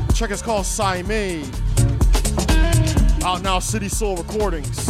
The 0.07 0.15
track 0.17 0.31
is 0.31 0.41
called 0.41 0.65
Cymade. 0.65 1.45
Out 3.23 3.43
now, 3.43 3.59
City 3.59 3.89
Soul 3.89 4.17
Recordings. 4.17 4.88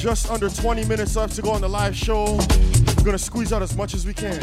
Just 0.00 0.30
under 0.30 0.48
20 0.48 0.86
minutes 0.86 1.14
left 1.14 1.36
to 1.36 1.42
go 1.42 1.50
on 1.50 1.60
the 1.60 1.68
live 1.68 1.94
show. 1.94 2.38
We're 2.96 3.04
gonna 3.04 3.18
squeeze 3.18 3.52
out 3.52 3.60
as 3.60 3.76
much 3.76 3.92
as 3.92 4.06
we 4.06 4.14
can. 4.14 4.40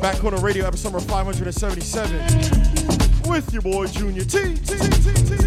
Back 0.00 0.18
Corner 0.18 0.36
Radio, 0.38 0.66
episode 0.66 0.92
number 0.92 1.08
577. 1.08 3.26
With 3.26 3.50
your 3.54 3.62
boy 3.62 3.86
Junior 3.86 4.24
T. 4.24 4.54
T, 4.54 4.76
T, 4.76 4.76
T, 4.76 5.39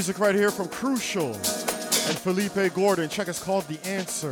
music 0.00 0.18
right 0.18 0.34
here 0.34 0.50
from 0.50 0.66
Krewcial 0.68 1.34
and 2.08 2.16
Felipe 2.16 2.72
Gordon. 2.72 3.10
Check 3.10 3.28
it's 3.28 3.42
called 3.42 3.64
The 3.64 3.78
Answer. 3.86 4.30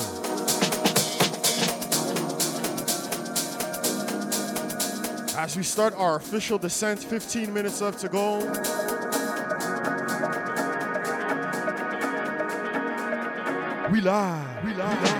As 5.38 5.58
we 5.58 5.62
start 5.62 5.92
our 5.98 6.16
official 6.16 6.56
descent, 6.56 7.00
15 7.00 7.52
minutes 7.52 7.82
left 7.82 8.00
to 8.00 8.08
go. 8.08 8.38
We 13.92 14.00
live, 14.00 14.64
we 14.64 14.72
live. 14.72 15.17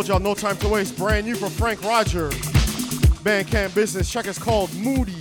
Told 0.00 0.08
y'all 0.08 0.18
no 0.18 0.32
time 0.32 0.56
to 0.56 0.68
waste. 0.68 0.96
Brand 0.96 1.26
new 1.26 1.34
from 1.34 1.50
Franck 1.50 1.82
Roger. 1.82 2.30
Bandcamp 3.20 3.74
Business. 3.74 4.10
Check 4.10 4.26
it's 4.26 4.38
called 4.38 4.74
Moody. 4.74 5.12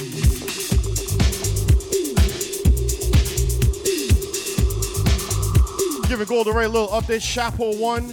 Giving 6.08 6.28
Golden 6.28 6.56
Ray 6.56 6.64
a 6.64 6.70
little 6.70 6.88
update. 6.88 7.20
Chapo 7.20 7.78
one. 7.78 8.06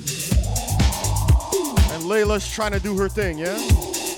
And 1.92 2.02
Leylah's 2.02 2.50
trying 2.52 2.72
to 2.72 2.80
do 2.80 2.98
her 2.98 3.08
thing, 3.08 3.38
yeah? 3.38 3.54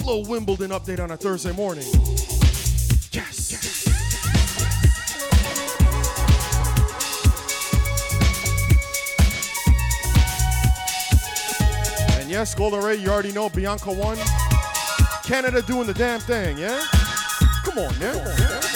little 0.07 0.25
Wimbledon 0.25 0.70
update 0.70 1.01
on 1.01 1.11
a 1.11 1.19
Thursday 1.19 1.53
morning. 1.53 1.85
Yes, 12.39 12.55
Golden 12.55 12.85
Ray, 12.85 12.94
you 12.94 13.09
already 13.09 13.32
know 13.32 13.48
Bianca 13.48 13.90
won. 13.90 14.16
Canada 15.24 15.60
doing 15.60 15.89
the 15.89 15.94
damn 15.94 16.20
thing, 16.20 16.56
yeah? 16.56 16.81
Come 17.65 17.78
on, 17.78 17.93
yeah? 17.98 18.12
Come 18.12 18.28
on, 18.28 18.39
yeah? 18.39 18.68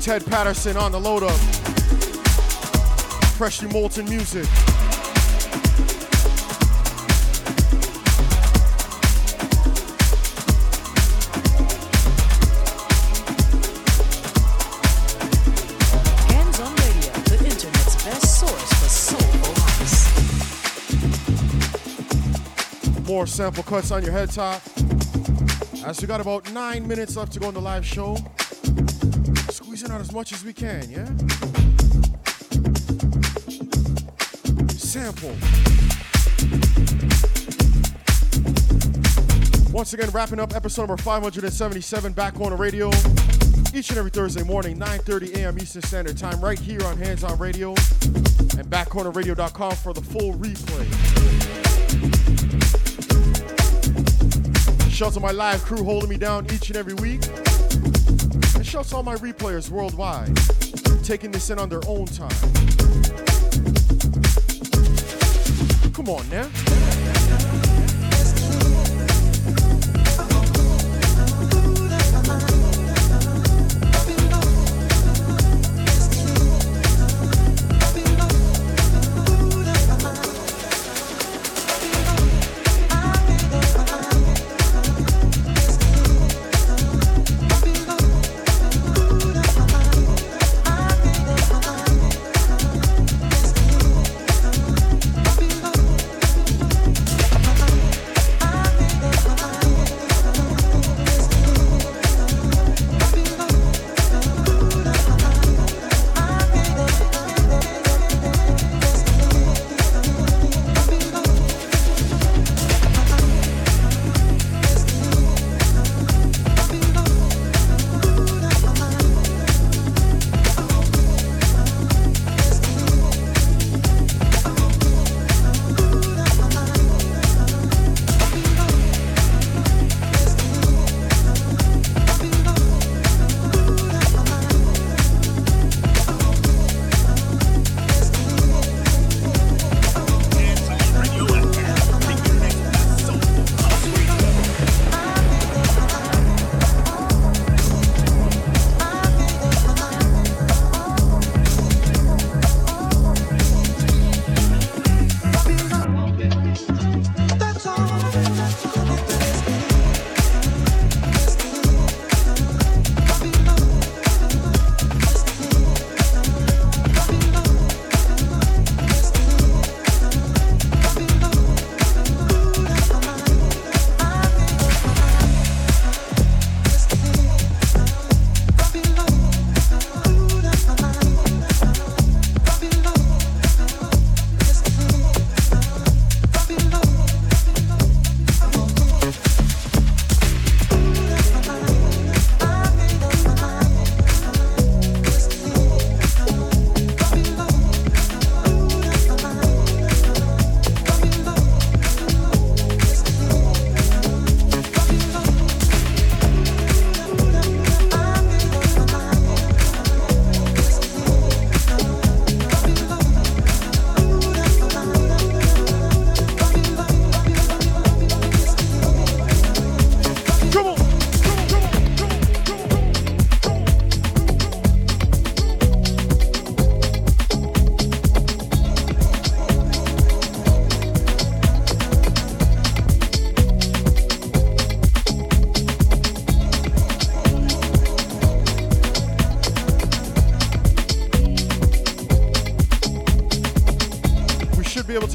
Tedd 0.00 0.24
Patterson 0.30 0.76
on 0.76 0.92
the 0.92 0.98
load 1.00 1.22
up. 1.22 1.38
Freshly 3.36 3.68
molten 3.68 4.08
music. 4.08 4.46
more 23.06 23.26
sample 23.26 23.64
cuts 23.64 23.90
on 23.90 24.04
your 24.04 24.12
head 24.12 24.30
top. 24.30 24.62
As 25.84 26.00
we 26.00 26.06
got 26.06 26.20
about 26.20 26.52
nine 26.52 26.86
minutes 26.86 27.16
left 27.16 27.32
to 27.32 27.40
go 27.40 27.48
on 27.48 27.54
the 27.54 27.60
live 27.60 27.84
show, 27.84 28.16
squeezing 29.88 29.94
out 29.94 30.00
as 30.00 30.12
much 30.12 30.32
as 30.32 30.44
we 30.44 30.52
can, 30.52 30.90
yeah? 30.90 31.06
Sample. 34.68 35.34
Once 39.72 39.92
again, 39.92 40.10
wrapping 40.10 40.40
up 40.40 40.54
episode 40.54 40.82
number 40.88 41.02
577 41.02 42.12
back 42.12 42.38
on 42.40 42.50
the 42.50 42.56
radio. 42.56 42.88
Each 43.74 43.90
and 43.90 43.98
every 43.98 44.10
Thursday 44.10 44.42
morning, 44.42 44.78
9:30 44.78 45.36
a.m. 45.36 45.58
Eastern 45.58 45.82
Standard 45.82 46.16
Time, 46.16 46.40
right 46.40 46.58
here 46.58 46.82
on 46.84 46.96
Hands 46.98 47.22
On 47.24 47.38
Radio 47.38 47.70
and 47.70 48.66
backcornerradio.com 48.68 49.76
for 49.76 49.92
the 49.92 50.02
full 50.02 50.34
replay. 50.34 50.86
Shouts 54.90 55.14
to 55.14 55.20
my 55.20 55.30
live 55.30 55.62
crew 55.62 55.84
holding 55.84 56.08
me 56.08 56.16
down 56.16 56.46
each 56.52 56.68
and 56.68 56.76
every 56.76 56.94
week. 56.94 57.22
Shouts 58.68 58.92
all 58.92 59.02
my 59.02 59.14
replayers 59.14 59.70
worldwide, 59.70 60.36
taking 61.02 61.30
this 61.30 61.48
in 61.48 61.58
on 61.58 61.70
their 61.70 61.80
own 61.86 62.04
time. 62.04 62.28
Come 65.94 66.10
on 66.10 66.28
now. 66.28 66.50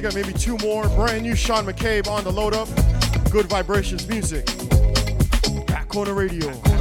Get 0.04 0.16
maybe 0.16 0.34
two 0.34 0.58
more 0.58 0.84
brand 0.90 1.24
new 1.24 1.34
Sean 1.34 1.66
McCabe 1.66 2.10
on 2.10 2.26
the 2.26 2.32
load 2.32 2.54
up. 2.54 2.68
Good 3.32 3.46
vibrations 3.46 4.06
music. 4.10 4.46
Back 5.66 5.88
Corner 5.88 6.14
Radio. 6.14 6.73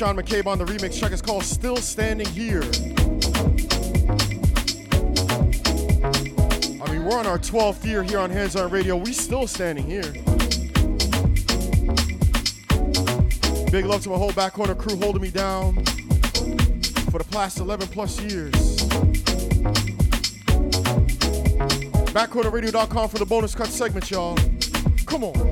Sean 0.00 0.16
McCabe 0.16 0.46
on 0.46 0.56
the 0.56 0.64
remix 0.64 0.98
track 0.98 1.12
is 1.12 1.20
called 1.20 1.44
Still 1.44 1.76
Standing 1.76 2.26
Here. 2.28 2.62
I 6.80 6.90
mean, 6.90 7.04
we're 7.04 7.18
on 7.18 7.26
our 7.26 7.38
12th 7.38 7.84
year 7.84 8.02
here 8.02 8.18
on 8.18 8.30
Hands 8.30 8.56
On 8.56 8.70
Radio. 8.70 8.96
We 8.96 9.12
still 9.12 9.46
standing 9.46 9.84
here. 9.84 10.10
Big 13.70 13.84
love 13.84 14.02
to 14.04 14.08
my 14.08 14.16
whole 14.16 14.32
back 14.32 14.54
corner 14.54 14.74
crew 14.74 14.96
holding 14.96 15.20
me 15.20 15.30
down. 15.30 15.74
for 17.10 17.18
the 17.18 17.28
past 17.30 17.58
11 17.58 17.88
plus 17.88 18.18
years. 18.22 18.52
BackcornerRadio.com 22.14 23.10
for 23.10 23.18
the 23.18 23.26
bonus 23.26 23.54
cut 23.54 23.68
segment, 23.68 24.10
y'all. 24.10 24.38
Come 25.04 25.24
on. 25.24 25.49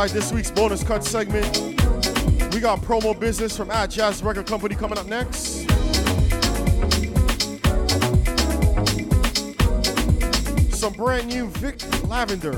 Inside 0.00 0.18
this 0.18 0.32
week's 0.32 0.50
bonus 0.50 0.82
cut 0.82 1.04
segment, 1.04 1.58
we 2.54 2.60
got 2.60 2.80
promo 2.80 3.20
business 3.20 3.54
from 3.54 3.70
at 3.70 3.90
Jazz 3.90 4.22
Record 4.22 4.46
Company 4.46 4.74
coming 4.74 4.96
up 4.96 5.06
next. 5.06 5.68
Some 10.74 10.94
brand 10.94 11.26
new 11.28 11.48
Vick 11.48 11.82
Lavender 12.08 12.54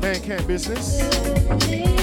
Bandcamp 0.00 0.46
business. 0.46 1.97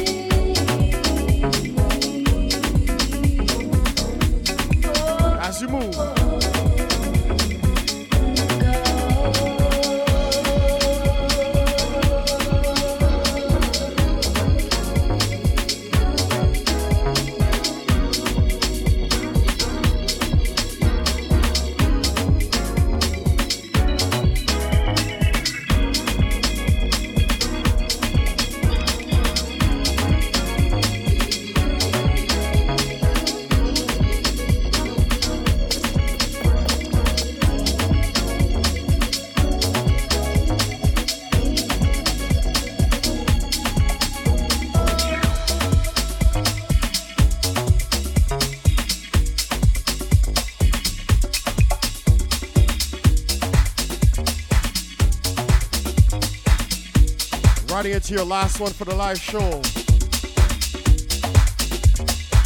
Into 58.06 58.14
your 58.14 58.26
last 58.26 58.60
one 58.60 58.72
for 58.72 58.86
the 58.86 58.94
live 58.94 59.20
show. 59.20 59.62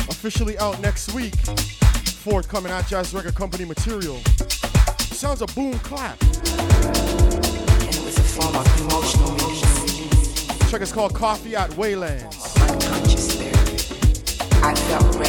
Officially 0.07 0.57
out 0.57 0.79
next 0.79 1.13
week. 1.13 1.35
Forthcoming 1.35 2.71
at 2.71 2.87
Jazz 2.87 3.13
Record 3.13 3.35
Company 3.35 3.65
material. 3.65 4.15
Sounds 5.11 5.41
a 5.41 5.47
BoomClap. 5.47 6.17
Track 10.69 10.81
is 10.81 10.93
called 10.93 11.13
Coffee 11.13 11.57
at 11.57 11.69
Waylands. 11.71 12.55
I 14.63 14.73
felt 14.73 15.15
raised, 15.17 15.28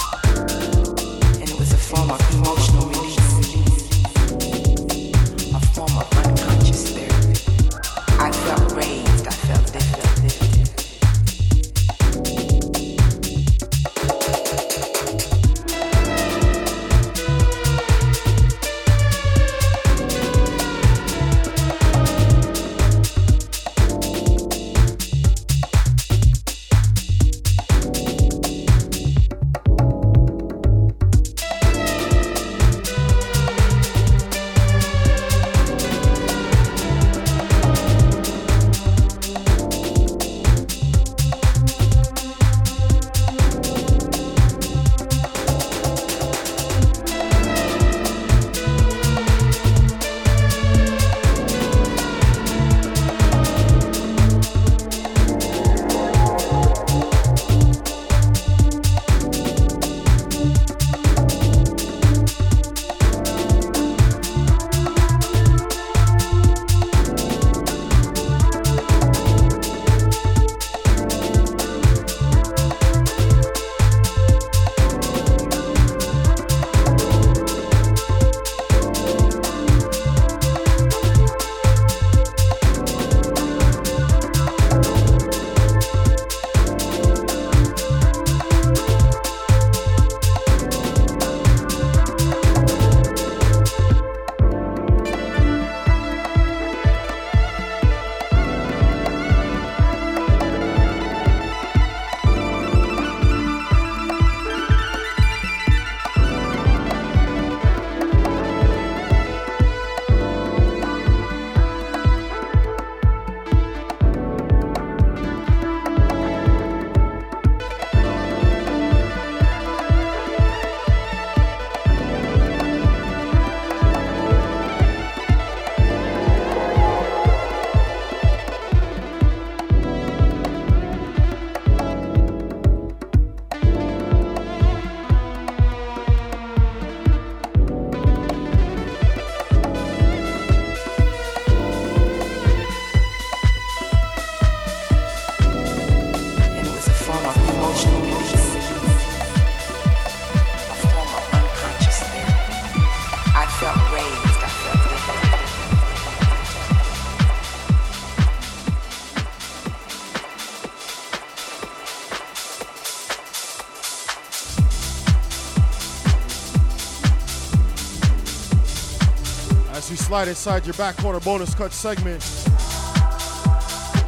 slide 170.11 170.27
inside 170.27 170.65
your 170.65 170.73
back 170.73 170.97
corner 170.97 171.21
bonus 171.21 171.55
cut 171.55 171.71
segment, 171.71 172.21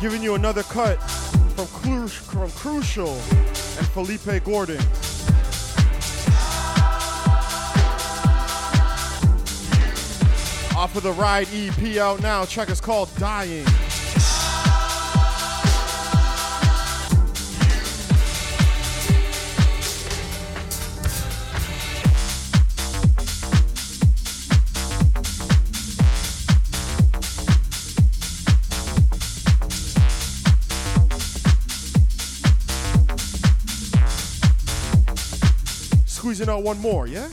giving 0.02 0.22
you 0.22 0.36
another 0.36 0.62
cut 0.64 0.98
from, 1.56 1.66
Cru- 1.68 2.08
from 2.10 2.50
Krewcial 2.50 3.16
and 3.78 3.88
Felipe 3.88 4.44
Gordon. 4.44 4.80
Off 10.76 10.94
of 10.98 11.04
the 11.04 11.14
Ride 11.14 11.48
EP 11.54 11.96
out 11.96 12.22
now, 12.22 12.44
track 12.44 12.70
is 12.70 12.82
called 12.82 13.10
Dying. 13.16 13.66
Out 36.54 36.64
one 36.64 36.80
more, 36.80 37.08
yeah? 37.08 37.28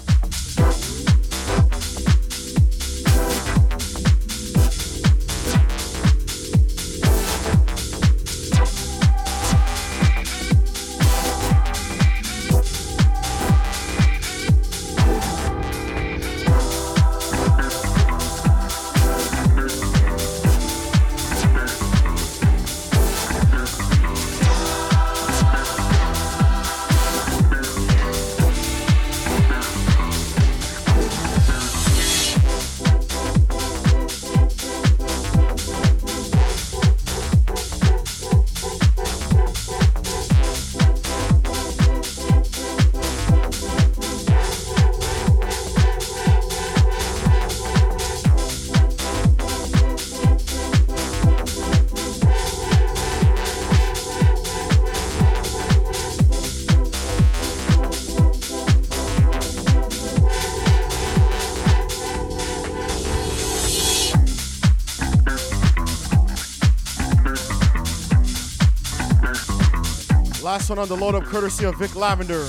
One 70.71 70.79
on 70.79 70.87
the 70.87 70.97
load 70.97 71.17
up, 71.17 71.25
courtesy 71.25 71.65
of 71.65 71.77
Vick 71.79 71.97
Lavender. 71.97 72.43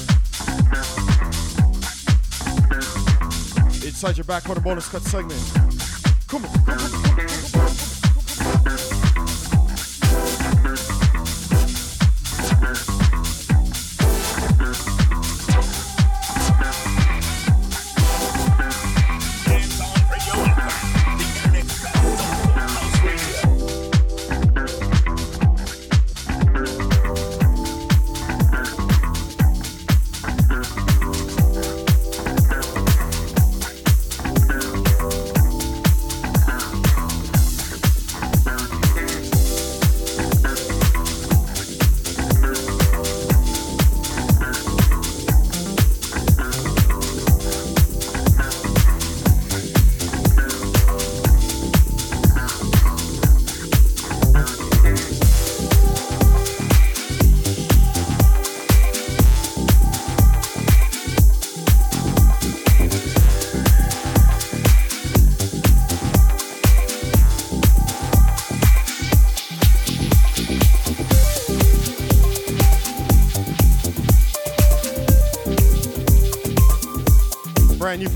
Inside 3.84 4.18
your 4.18 4.26
back 4.26 4.44
corner 4.44 4.62
bonus 4.62 4.88
cut 4.88 5.02
segment. 5.02 5.42
Come 6.28 6.46
on, 6.46 6.66
come 6.66 6.96
on. 6.96 7.01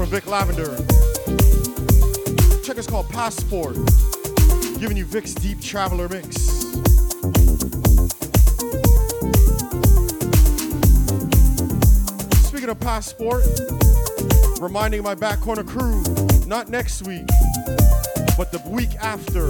From 0.05 0.11
Vick 0.11 0.27
Lavender. 0.27 0.77
Check 2.61 2.77
is 2.77 2.85
called 2.85 3.09
Passport. 3.09 3.75
Giving 4.77 4.97
you 4.97 5.03
Vick's 5.03 5.33
Deep 5.33 5.59
Traveler 5.59 6.07
Mix. 6.07 6.35
Speaking 12.45 12.69
of 12.69 12.79
Passport, 12.79 13.45
reminding 14.61 15.01
my 15.01 15.15
back 15.15 15.41
corner 15.41 15.63
crew, 15.63 16.03
not 16.45 16.69
next 16.69 17.07
week, 17.07 17.25
but 18.37 18.51
the 18.51 18.61
week 18.67 18.93
after, 19.01 19.47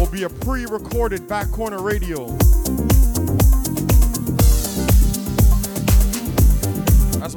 will 0.00 0.10
be 0.10 0.24
a 0.24 0.28
pre 0.28 0.66
recorded 0.66 1.28
back 1.28 1.48
corner 1.52 1.80
radio. 1.80 2.26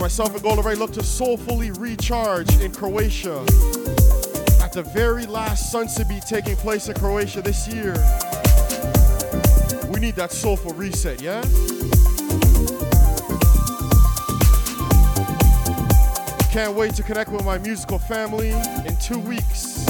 Myself 0.04 0.34
and 0.34 0.44
Golden 0.44 0.66
Ray 0.66 0.76
look 0.76 0.92
to 0.94 1.02
soulfully 1.02 1.72
recharge 1.72 2.54
in 2.58 2.74
Croatia 2.74 3.40
at 4.62 4.74
the 4.74 4.84
very 4.94 5.26
last 5.26 5.72
Suncebeat 5.72 6.24
taking 6.24 6.58
place 6.58 6.90
in 6.90 6.96
Croatia 6.96 7.42
this 7.42 7.70
year. 7.70 7.94
We 9.90 10.02
need 10.02 10.16
that 10.16 10.34
soulful 10.34 10.74
reset, 10.74 11.22
yeah? 11.22 11.42
Can't 16.52 16.76
wait 16.76 16.96
to 16.96 17.04
connect 17.04 17.32
with 17.32 17.46
my 17.46 17.58
musical 17.60 17.98
family 17.98 18.50
in 18.50 18.98
two 18.98 19.20
weeks. 19.20 19.86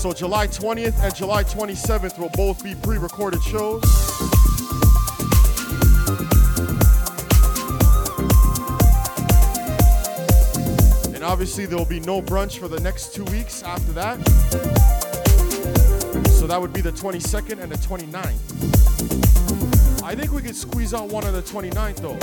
So 0.00 0.14
July 0.14 0.46
20th 0.46 0.98
and 1.02 1.14
July 1.14 1.44
27th 1.44 2.18
will 2.18 2.30
both 2.30 2.64
be 2.64 2.74
pre-recorded 2.74 3.42
shows. 3.42 3.82
Obviously 11.34 11.66
there 11.66 11.76
will 11.76 11.84
be 11.84 11.98
no 11.98 12.22
brunch 12.22 12.58
for 12.58 12.68
the 12.68 12.78
next 12.78 13.12
two 13.12 13.24
weeks 13.24 13.64
after 13.64 13.90
that. 13.90 14.24
So 16.28 16.46
that 16.46 16.60
would 16.60 16.72
be 16.72 16.80
the 16.80 16.92
22nd 16.92 17.60
and 17.60 17.72
the 17.72 17.78
29th. 17.78 18.38
I 20.04 20.14
think 20.14 20.30
we 20.30 20.42
could 20.42 20.54
squeeze 20.54 20.94
out 20.94 21.08
one 21.08 21.24
on 21.24 21.32
the 21.32 21.42
29th 21.42 21.96
though. 21.96 22.16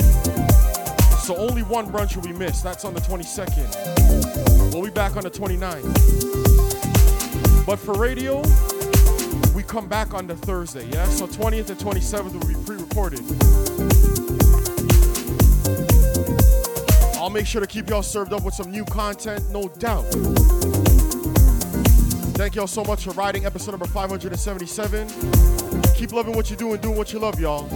So 1.18 1.36
only 1.36 1.62
one 1.62 1.92
brunch 1.92 2.16
will 2.16 2.22
be 2.22 2.32
missed. 2.32 2.64
That's 2.64 2.86
on 2.86 2.94
the 2.94 3.00
22nd. 3.00 4.72
We'll 4.72 4.82
be 4.82 4.88
back 4.88 5.14
on 5.16 5.24
the 5.24 5.30
29th. 5.30 7.66
But 7.66 7.80
for 7.80 7.92
radio, 7.92 8.40
we 9.54 9.62
come 9.62 9.88
back 9.88 10.14
on 10.14 10.26
the 10.26 10.36
Thursday, 10.36 10.88
yeah? 10.88 11.04
So 11.04 11.26
20th 11.26 11.68
and 11.68 11.78
27th 11.78 12.32
will 12.32 12.48
be 12.48 12.54
pre-recorded. 12.64 13.20
I'll 17.22 17.30
make 17.30 17.46
sure 17.46 17.60
to 17.60 17.68
keep 17.68 17.88
y'all 17.88 18.02
served 18.02 18.32
up 18.32 18.42
with 18.42 18.52
some 18.52 18.68
new 18.72 18.84
content, 18.84 19.48
no 19.50 19.68
doubt. 19.68 20.02
Thank 22.34 22.56
y'all 22.56 22.66
so 22.66 22.82
much 22.82 23.04
for 23.04 23.12
riding 23.12 23.46
episode 23.46 23.70
number 23.70 23.86
577. 23.86 25.06
Keep 25.94 26.12
loving 26.14 26.34
what 26.34 26.50
you 26.50 26.56
do 26.56 26.72
and 26.72 26.82
doing 26.82 26.96
what 26.96 27.12
you 27.12 27.20
love, 27.20 27.38
y'all. 27.38 27.68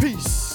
Peace. 0.00 0.45